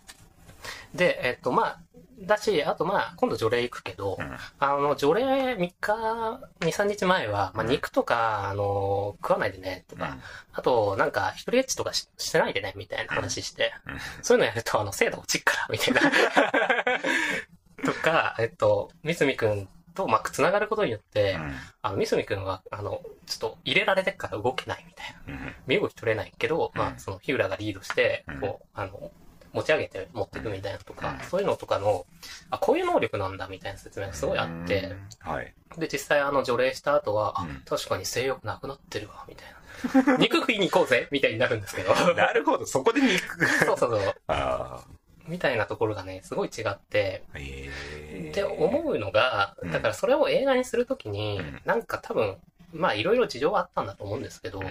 [0.94, 1.80] で、えっと、まあ、
[2.26, 10.16] だし、あとまあ、今度除霊行くけど、うんあの、除霊3日、2、3日前は、まあ、うん肉とか、あの、食わないでね、とか、
[10.52, 16.00] あと、なんか、一人エッチとかししてないでね、みたいな話して、うんそういうのやると、あの、精度落ちっから、みたいな。
[17.84, 21.38] とか、えっと、みすみくんと、まあ、繋がることによって、
[21.82, 25.34] あの、みすみくんは、あの、ちょっと入れられてっから動けないみたいな。
[25.34, 25.54] うん。
[25.66, 29.10] 身動き取れないけど、まうんあ、その、日浦がリードしてうん、こう、あの、
[29.52, 32.06] 持ち上げて持っていくみたいなとか、うんそういうのとかの、
[32.50, 35.32] あ、こういう能力なんだみたいな説明がすごいあって、うん。
[35.32, 35.54] はい。
[35.78, 40.16] で、実際あの除霊した後は、あうん確かに性欲なくなってるわ、みたいな。
[40.18, 41.94] 肉食いに行こうぜみたいになるんですけど。
[42.14, 43.46] なるほど、そこで肉。
[43.66, 44.14] そうそうそう。
[44.28, 44.84] あ
[45.28, 47.38] みたいなところがね、すごい違って、あ。
[47.38, 47.70] へ
[48.10, 48.32] え。
[48.34, 51.60] で、思うのがうん、だからそれを映画にするときに、うん。
[51.64, 52.36] なんか多分、
[52.72, 54.66] まあいろいろ事情はあったんだと思うんですけど、うん。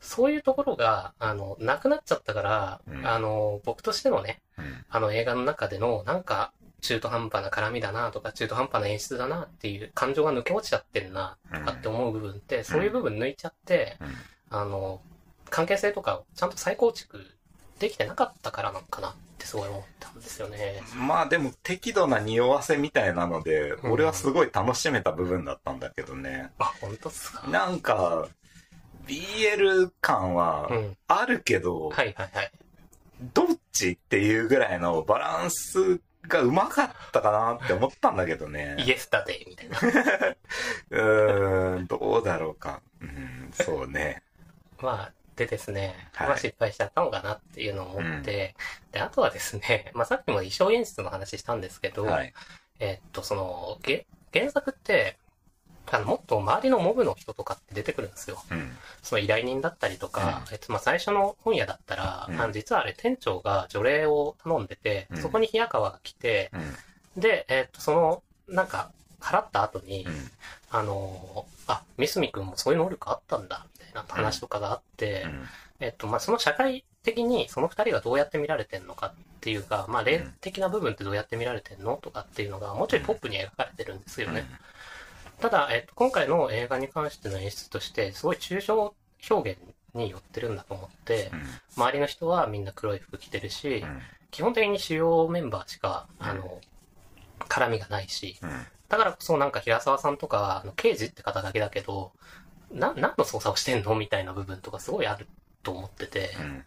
[0.00, 3.06] そういうところが、あの、なくなっちゃったから、うん。
[3.06, 4.84] あの、僕としてのね、うん。
[4.88, 14.58] あの映画の中での、なんか、中途半端な絡みだなとか、中途半端な演出だなっていう感情が抜け落ちちゃってるなとかって思う部分って、そういう部分抜いちゃって、うん。
[14.58, 15.00] あの、
[15.48, 17.24] 関係性とかをちゃんと再構築
[17.78, 19.10] できてなかったからなのかな。
[19.10, 19.12] っ
[19.42, 20.80] てすごい思ったんですよね。
[20.96, 26.50] まあでも適度な匂わせみたいなので、うん俺はすごい楽しめた部分だったんだけどね。
[26.58, 27.46] あ、本当っすか？
[27.48, 28.28] なんか、
[29.06, 30.96] BL 感はうん。
[31.08, 32.50] あるけど、はいはいはい。
[33.34, 38.76] どっちっていうぐらいのバランスがうまかったかなって思ったんだけどね。
[38.84, 39.78] イエスだぜ、みたいな。
[40.90, 42.80] うーん、どうだろうか。
[43.00, 44.22] うん、そうね。
[44.80, 48.54] まあ、でですね、はいまあ失敗しちゃったのかなっていうのを思って、
[48.92, 52.32] で、あとはですね、 まあさっきも衣装演出の話したんですけど、はい。
[52.80, 55.18] えっと、その、げ原作って、
[55.90, 58.42] あの、もっと周りのモブの人とかって出てくるんですよ。
[58.50, 58.76] うん。
[59.02, 66.50] その依頼人だったりとか、えっと、まあ、最初の本屋だったら、うんあの、実はあれ店長が除霊を頼んでて、うんそこに冷川が来て、
[67.16, 67.20] うん。
[67.20, 70.30] で、えっと、その、なんか、払った後に、うん。
[70.70, 75.48] あのーあ、三角くんもそういう能力あったんだ、みたいな話とかがあって、うん
[75.82, 84.44] えっと、まあ、その社会的にその二人がどうやって見られてんのかっていうか、まあ、霊的な部分ってどうやって見られてんのとかっていうのが、もうちょいポップに描かれてるんですよね。
[85.40, 88.94] ただ、えっと、今回の映画に関しての演出として、すごい抽象
[89.28, 89.60] 表現
[89.94, 91.32] に寄ってるんだと思って、
[91.76, 94.00] 周りの人はみんな黒い服着てるし、うん。
[94.30, 96.60] 基本的に主要メンバーしか、うんあの、
[97.40, 98.50] 絡みがないし、うん。
[98.88, 102.12] だからこそなんか平沢さんとか、あの刑事って肩書きだけど、
[102.72, 105.26] な、何の捜査をしてんのみたいな部分とかすごいある
[105.62, 106.64] と思ってて、うん。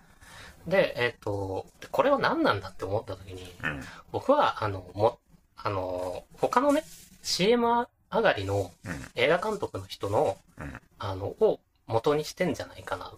[0.70, 3.84] で、えっ、と、でこれは何なんだって思った時に、うん。
[4.12, 5.20] 僕は、あの、も、
[5.58, 6.84] あの、他のね、
[7.24, 8.94] CM 上がりのうん。
[9.16, 13.12] 映画監督の人の、うんあの、を元にしてんじゃないかな。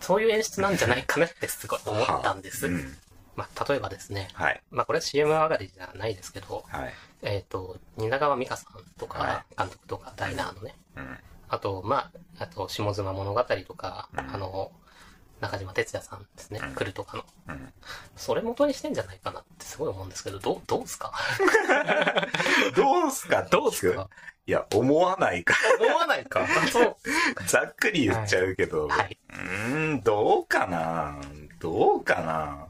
[0.00, 2.66] そういう演出なんじゃないかなってすごい思ったんです。
[2.66, 2.96] うん。
[3.36, 4.60] まあ、例えばですね、はい。
[4.70, 6.92] まあ、これは CM 上がりじゃないですけど、はい。
[7.22, 11.18] えっ、と、蜷川美香さんとはか、監督とか、ダイナーのね、うん。
[11.52, 14.72] あと、まあ、あと、下妻物語とか、うんあの、
[15.40, 17.24] 中島哲也さんですねうん、来るとかの。
[17.48, 17.72] うん。
[18.16, 21.12] それ元にしてんじゃないかなってすごい思うんですけど、どう、どう すか？
[22.74, 23.42] どうすか？
[23.50, 24.08] どうすか？
[24.46, 25.54] いや、思わないか。
[25.78, 26.96] 思わないか そう。
[27.46, 28.88] ざっくり言っちゃうけど。
[28.88, 29.18] はい。
[29.28, 31.20] うーん、どうかな？
[31.60, 32.66] どうかな？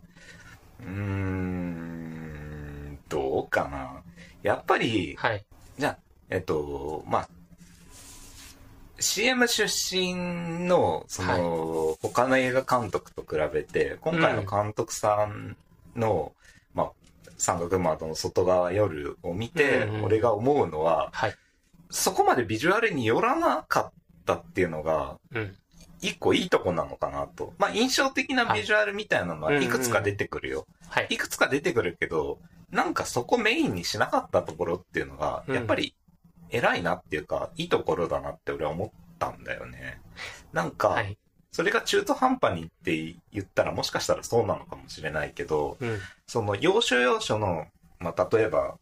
[0.81, 4.03] うーん、どうかな？
[4.43, 5.47] やっぱり、はい。
[5.79, 5.99] じゃあ、
[6.31, 7.29] えっと、まあ、
[8.99, 15.57] CM 出身の、その、他の映画監督と比べて、今回の監督さん
[15.97, 16.33] の、
[16.75, 16.93] まあ、
[17.37, 21.35] 三角窓の外側夜を見て、うんうん俺が思うのは、はい。
[21.91, 23.93] そこまでビジュアルによらなかっ
[24.25, 25.57] たっていうのが、うん。
[26.01, 27.55] 一個いいとこなのかなと。
[27.59, 30.67] まあ、印象的なビジュアルみたいなのはいくつか出てくるよ。
[30.89, 31.07] はい。
[31.11, 32.39] いくつか出てくるけど、
[32.73, 35.95] なんかそこメインにしなかったところっていうのが、うんやっぱり
[36.53, 40.01] 偉いなっていうか、いいところだなって俺は思ったんだよね。
[40.53, 41.19] なんか、はい。
[41.51, 45.99] それが中途半端にって言ったらもしかしたらそうなのかもしれないけど、うん。
[46.27, 47.67] その要所要所の、
[47.99, 48.79] まあ、例えば、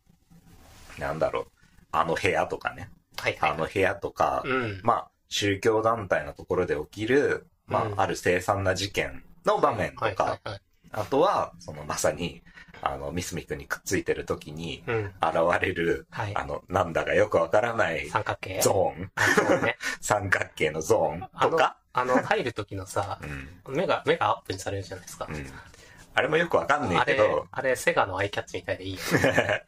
[0.98, 1.46] なんだろう、
[1.92, 3.36] あの部屋とかね、はい。
[3.40, 3.50] はい。
[3.52, 4.80] あの部屋とか、うん。
[4.82, 10.14] まあ、宗教団体のところで起きる、まあ、うんある凄惨な事件の場面とはい。
[10.14, 10.40] か。
[10.92, 12.42] あとは、そのまさに、
[12.82, 15.04] あの、ミスミ君にくっついてる時にうん。
[15.22, 16.36] 現れる、はい。
[16.36, 19.76] あの、なんだかよくわからない三角形ゾーン、ね。
[20.00, 23.18] 三角形のゾーンとか、あの、入る時のさ、
[23.66, 25.26] うん、目が、目がアップにされるじゃないですか。
[25.28, 25.52] うん。
[26.12, 29.62] あれもよくわかんねあれえけど、、あれ、セガのアイキャッチみたいでいいよね。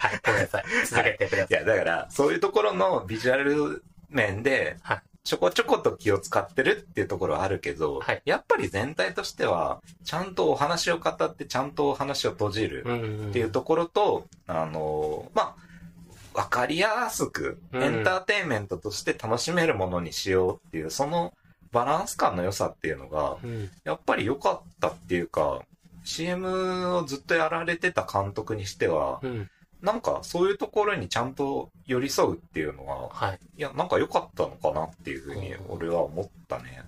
[0.00, 0.64] はい、ごめんなさい。
[0.84, 1.46] 続けてください。
[1.48, 12.84] いや、だから、そういうところのビジュアル面ではい、ちょこちょこと気を使ってるっていうところはあるけど、はいやっぱり全体としては、ちゃんとお話を語って、ちゃんとお話を閉じる。
[13.30, 15.56] っていうところと、あの、ま
[16.32, 21.34] あ、わかりやすく、うんエンターテインメントとして楽しめるものにしようっていう、その
[21.72, 23.68] バランス感の良さっていうのが、うん。
[23.82, 25.62] やっぱり良かったっていうか、
[26.04, 29.50] CM をずっとやられてた監督にしては、うん。
[29.86, 33.38] なんかそういうところにちゃんと寄り添うっていうのは、はい。
[33.56, 36.82] いや、なんか良かったのかなっていうふうに俺は思ったね。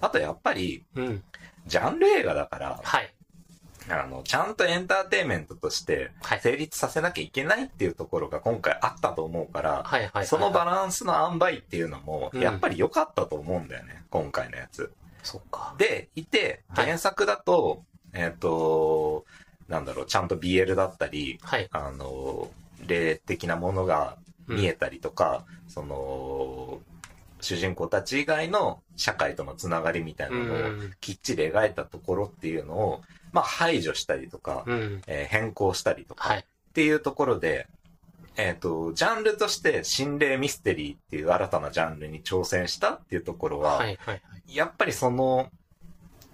[0.00, 1.24] あとやっぱり、うん。
[1.66, 3.12] ジャンル映画だから、はい。
[3.88, 6.40] あの、ちゃんとエンターテインメントとしてはい。
[6.40, 10.08] 成立させなきゃいけないっていうところが今回あったと思うから、はい。
[10.14, 10.26] はい。
[10.26, 14.92] そのバラランスの塩梅っていうのも、うんやっぱり良かったと思うんだよね、今回のやつ。
[15.24, 15.74] そうか。
[15.76, 17.82] で、いて、はい原作だと、
[18.12, 19.24] えっ、と、
[19.68, 21.68] なんだろう、ちゃんと BL だったり、はい。
[21.72, 22.50] あの、
[22.86, 24.16] 霊的なものが
[24.46, 26.80] 見えたりとか、その、
[27.40, 30.92] 主人公たち以外の社会とのつながりみたいなうのをん。
[31.00, 35.02] きっちり描いたところっていうのを、まあ排除したりとか、うん。
[35.06, 36.38] えー変更したりとか、はい。
[36.40, 37.68] っていうところで、
[38.36, 43.96] えっ、と、ジャンルとして心霊ミステリーっていう新たなジャンルに挑戦したっていうところは、はい。
[44.00, 44.22] はい。
[44.48, 45.50] やっぱりその、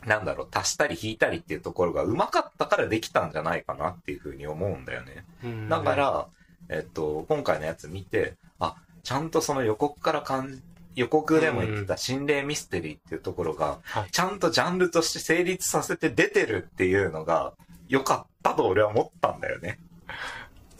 [0.07, 5.25] なんだろう、足したり引いたりっていうところがうまかったからできたんじゃないかなっていうふうに思うんだよね。
[5.45, 6.27] うんだか、ら、
[6.69, 10.63] えっと、今回のやつ見て、あ、ちゃんとその予告から感じ、
[10.97, 14.11] 予告でも言ってた心霊ミステリーっていうところが、はい。
[14.11, 17.55] ちゃんとジャンルとして成立させて出てるっていうのが、
[17.89, 19.79] 良かったと俺は思ったんだよね。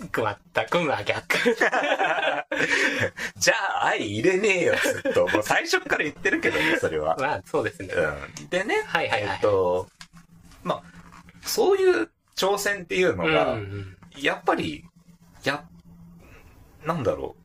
[0.01, 1.39] 全く真逆。
[3.37, 5.29] じゃあ、愛入れねえよ、ずっと。
[5.29, 7.17] もう最初から言ってるけどね、 それは。
[7.19, 7.93] まあ、そうですね。
[7.93, 8.49] うん。
[8.49, 9.89] でね、はいはいはいえっと、
[10.63, 10.83] まあ、
[11.43, 14.85] そういう挑戦っていうのうんが、うんやっぱり、
[15.45, 15.65] や、
[16.85, 17.37] なんだろ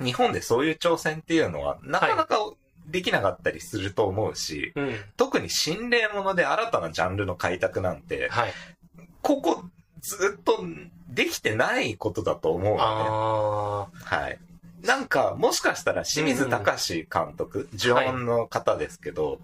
[0.00, 0.04] う。
[0.04, 2.38] 日本でそういう挑戦っていうのは、なかなか
[2.86, 4.88] できなかったりすると思うし、うん。
[4.88, 5.04] うん。
[5.16, 8.54] 特に心霊もので新たなジャンルの開拓なんて、はい。
[9.20, 9.64] ここ
[10.00, 10.64] ずっと
[11.14, 12.80] できてないことだと思うのね。
[12.80, 14.38] あはい。
[14.82, 19.40] なんか、もしかしたら清水隆監督、呪音の方ですけど、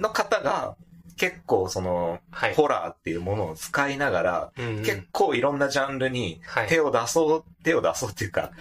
[0.00, 0.76] の方が、
[1.16, 2.36] 結構その、あ。
[2.36, 2.54] はい。
[2.54, 8.52] ホラーっていうものを使いながら、うんうん結構いろんなジャンルにはい手を出そう、手を出そうっていうか、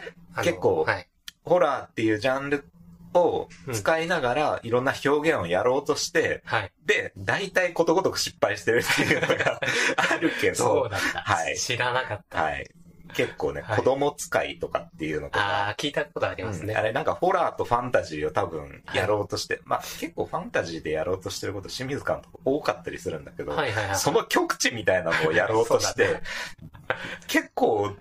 [0.44, 1.08] 結構はい。
[1.44, 2.66] ホラーっていうジャンル
[3.14, 6.72] を使いながら、いろんな表現をやろうとして、はい。
[6.86, 9.60] で、大体ことごとく失敗してるっていうのが
[9.98, 10.98] あるけど、そうなんだ。
[11.22, 12.44] はい知らなかった。
[12.44, 12.70] はい。
[13.14, 16.74] 結構ね、はい子供使いとかっていうのとか、ああ、聞いたことありますね。
[16.74, 23.96] うんあれなんかホラーとファンタジーを多分やろうとして、まあ結構ファンタジーでやろうとしてること清水監督多かったりするんだけど、はいはいはい。
[23.96, 26.14] その極地みたいなのをやろうとして
[26.88, 26.96] だ、
[27.28, 27.94] 結構、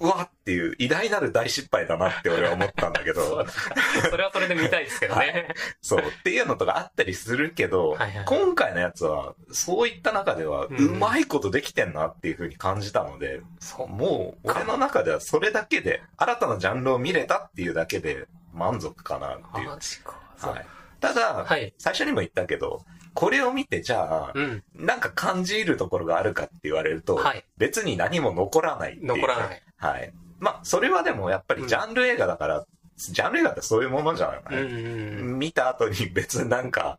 [0.00, 3.50] うわっていう偉大なる大失敗だなって俺は思ったんだけそうど、だ
[4.10, 5.48] それはそれで見たいですけどね。
[5.82, 13.88] そう、っていうのとかあったりするけど、はいはい今回のやつは、そういった中では、うんうまいことできてんなっていう風に感じたので、そう。
[13.88, 19.68] もう、俺の中ではそれだけで、新たなジャンルを見れたっていうだけで満足かなっていう。
[19.68, 20.14] マジか。
[20.36, 20.66] そうはい。
[21.00, 21.74] ただ、はい。
[21.78, 24.64] 最初にも言ったけど、これを見てじゃあ、うん。
[24.74, 27.44] なんか感じるところがあるかって言われると、はい。
[27.56, 29.06] 別に何も残らないいう。
[29.06, 29.62] 残らない。
[29.80, 30.12] はい。
[30.38, 32.64] まあ、それはでもやっぱりジャンル映画だから、
[32.96, 36.98] ジャンル映画ってそういうものじゃない、うんうん見た後に別になんか、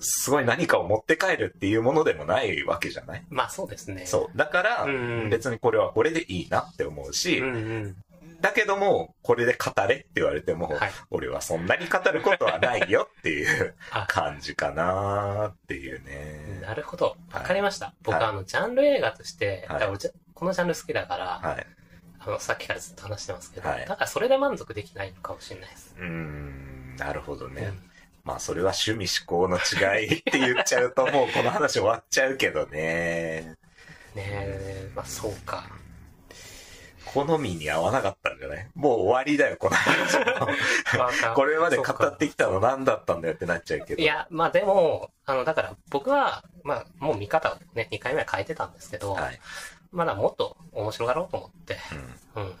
[0.00, 3.24] すごい何かを持って帰るっていうものでもないわけじゃない？
[3.30, 4.06] まあそうですね。
[4.06, 4.38] そう。
[4.38, 7.96] だから、うんうん別にこれはこれでいいなって思うし、うんうん。
[8.40, 10.90] だけども、これで語れって言われても、はい。
[11.10, 16.60] 俺はそんなに語ることはないよっていう あ、感じかなっていうね。
[16.62, 17.16] なるほど。
[17.30, 17.92] はいわかりました。
[18.02, 19.88] 僕、はいあの、ジャンル映画として、はい
[20.32, 21.66] このジャンル好きだから、はい。
[22.20, 25.94] あの、さっきからずっと話してますけど、はいだからそれで満足できないのかもしれないです。
[25.98, 27.62] うーん、なるほどね。
[27.62, 27.90] うん
[28.22, 33.56] まあ、それは趣味思考の違いって言っちゃうと、もうこの話終わっちゃうけどね。
[34.14, 35.64] ねえ、まあそうか。
[37.06, 38.68] 好みに合わなかったんじゃない？
[38.74, 41.34] もう終わりだよ、この話も。
[41.34, 44.02] これまで語ってきたの何だったんだよってなっちゃうけど。
[44.02, 49.40] いや、まあでも、あの、だから僕は、まあもう見方をね、2回目は変えてたんですけど、はい。
[49.92, 51.76] まだもっと面白がろうと思って、
[52.36, 52.42] うん。
[52.44, 52.52] うん。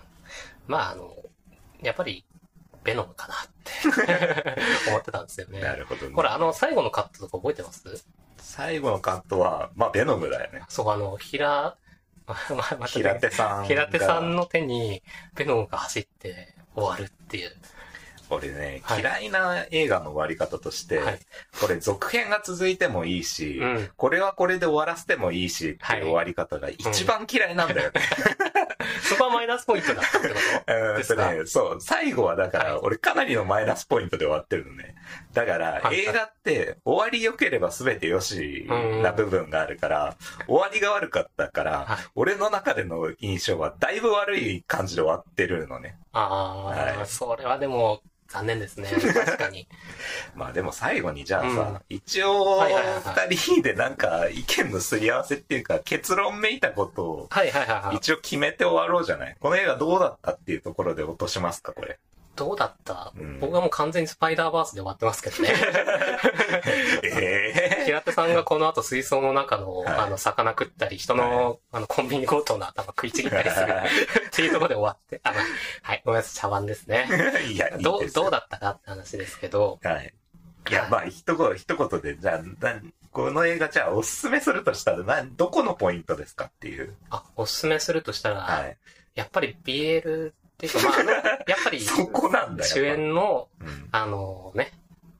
[0.66, 1.14] まああの、
[1.82, 2.24] やっぱり、
[2.82, 3.72] ベノムかなって
[4.88, 5.60] 思ってたんですよね。
[5.60, 6.14] なるほどね。
[6.14, 8.06] これあの、最後のカットとか覚えてます？
[8.38, 10.62] 最後のカットは、まあ、ベノムだよね。
[10.68, 11.76] そう、あの、平、
[12.26, 13.64] まあ、まあ、平手さんが。
[13.64, 15.02] 平手さんの手に
[15.34, 17.56] ベノムが走って終わるっていう。
[18.30, 19.00] 俺ね、はい。
[19.00, 21.18] 嫌いな映画の終わり方として、はい。
[21.60, 23.90] これ続編が続いてもいいし、うん。
[23.96, 28.00] これはこれで終わらせてもいいしっていう終わり方が一番嫌いなんだよね。
[29.02, 30.34] そこはマイナスポイントだったってこ
[30.68, 31.28] うんですか？
[31.30, 32.80] とね、そう、最後はだから、はい。
[32.82, 34.94] 俺かなりのマイナスポイントで終わってるのね。
[35.32, 36.00] だから、はい。
[36.00, 38.66] 映画って終わり良ければ全て良し
[39.02, 40.16] な部分があるから、
[40.46, 41.98] 終わりが悪かったから、はい。
[42.14, 45.96] 俺の中での印象はだいぶ悪い感じで終わってるのね。
[46.12, 47.06] とああ、はい。
[47.06, 48.88] それはでも、残念ですね。
[49.12, 49.66] 確かに。
[50.36, 57.96] まあでも最後にじゃあさ、うん一応、はいはいはいは二人でなんか意見のすり合わせっていうか結論めいたことをはいはいはいはい。
[57.96, 59.36] 一応決めて終わろうじゃない？
[59.40, 61.98] この映画どうだったっていうところで落としますかこれ。
[62.36, 65.50] どうだった、うん僕はもう完全にスパイダーバースで終わってますけどね。
[67.02, 67.59] ええ
[67.90, 73.66] 平手さんがこの後水槽の中の、はいあの、魚食ったり、人の、あの、コンビニ強盗の頭食いちぎったりする
[74.28, 75.38] っていうところで終わって、あの、
[75.82, 77.08] はい、ごめんなさい、茶碗ですね。
[77.50, 80.14] いや、どう、よどうだったかって話ですけど、はい。
[80.70, 82.40] いや、まあ、一言、一言で、じゃあ、
[83.10, 86.94] この映画、じゃあ、おすすめするとしたら、なん、どこのポイントですかっていう。
[87.10, 88.76] あ、おすすめするとしたら、はい。
[89.16, 92.70] やっぱり BL っていうか、まあ、やっぱり、 そこなんだよ。
[92.70, 93.88] 主演の、うん。
[93.90, 94.72] あのね、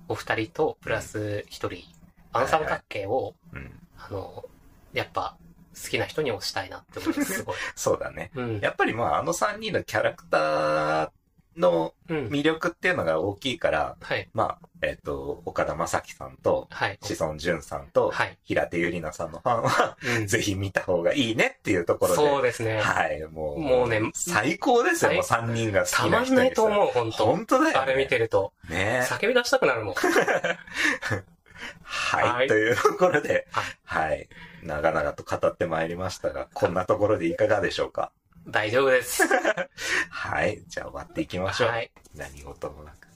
[0.09, 1.99] お二人と、プラス一人、ア
[2.35, 3.70] ンサム関係を、うん。
[3.98, 4.44] あの、
[4.93, 5.36] やっぱ、
[5.82, 7.57] 好きな人に推したいなって思います、すごい。
[7.74, 8.31] そうだね。
[8.35, 8.61] うん。
[8.61, 11.11] やっぱりまあ、あの3人のキャラクター
[11.57, 12.28] のうん。
[12.28, 14.28] 魅力っていうのが大きいから、はい。
[14.35, 16.98] まあ、えっ、と、岡田将生さんと、はい。
[17.02, 18.39] 志尊淳さんと、はい。
[18.44, 22.16] 平手友梨奈さんのファンは、うんぜひ見た方がいいねっていうところで。
[22.16, 22.81] そうですね。
[22.81, 23.61] はい、もう。
[23.61, 26.93] もうね最高ですよ、もう最3人が好きたまんないと思う、う。
[26.93, 27.74] 本当本当だよ、ね。
[27.78, 28.52] あれ見てると。
[28.69, 29.94] ね叫び出したくなるもん。
[31.82, 34.28] はい、はいというところで、はいはい。
[34.62, 38.12] 長々と語ってまいりましたが、こんなところでいかがでしょうか？
[38.47, 39.24] 大丈夫です。
[40.11, 40.62] はい。
[40.66, 41.69] じゃあ終わっていきましょう。
[41.69, 41.91] はい。
[42.15, 43.09] 何事もなく。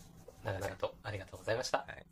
[0.44, 1.78] 長々とありがとうございました。
[1.78, 2.06] はい。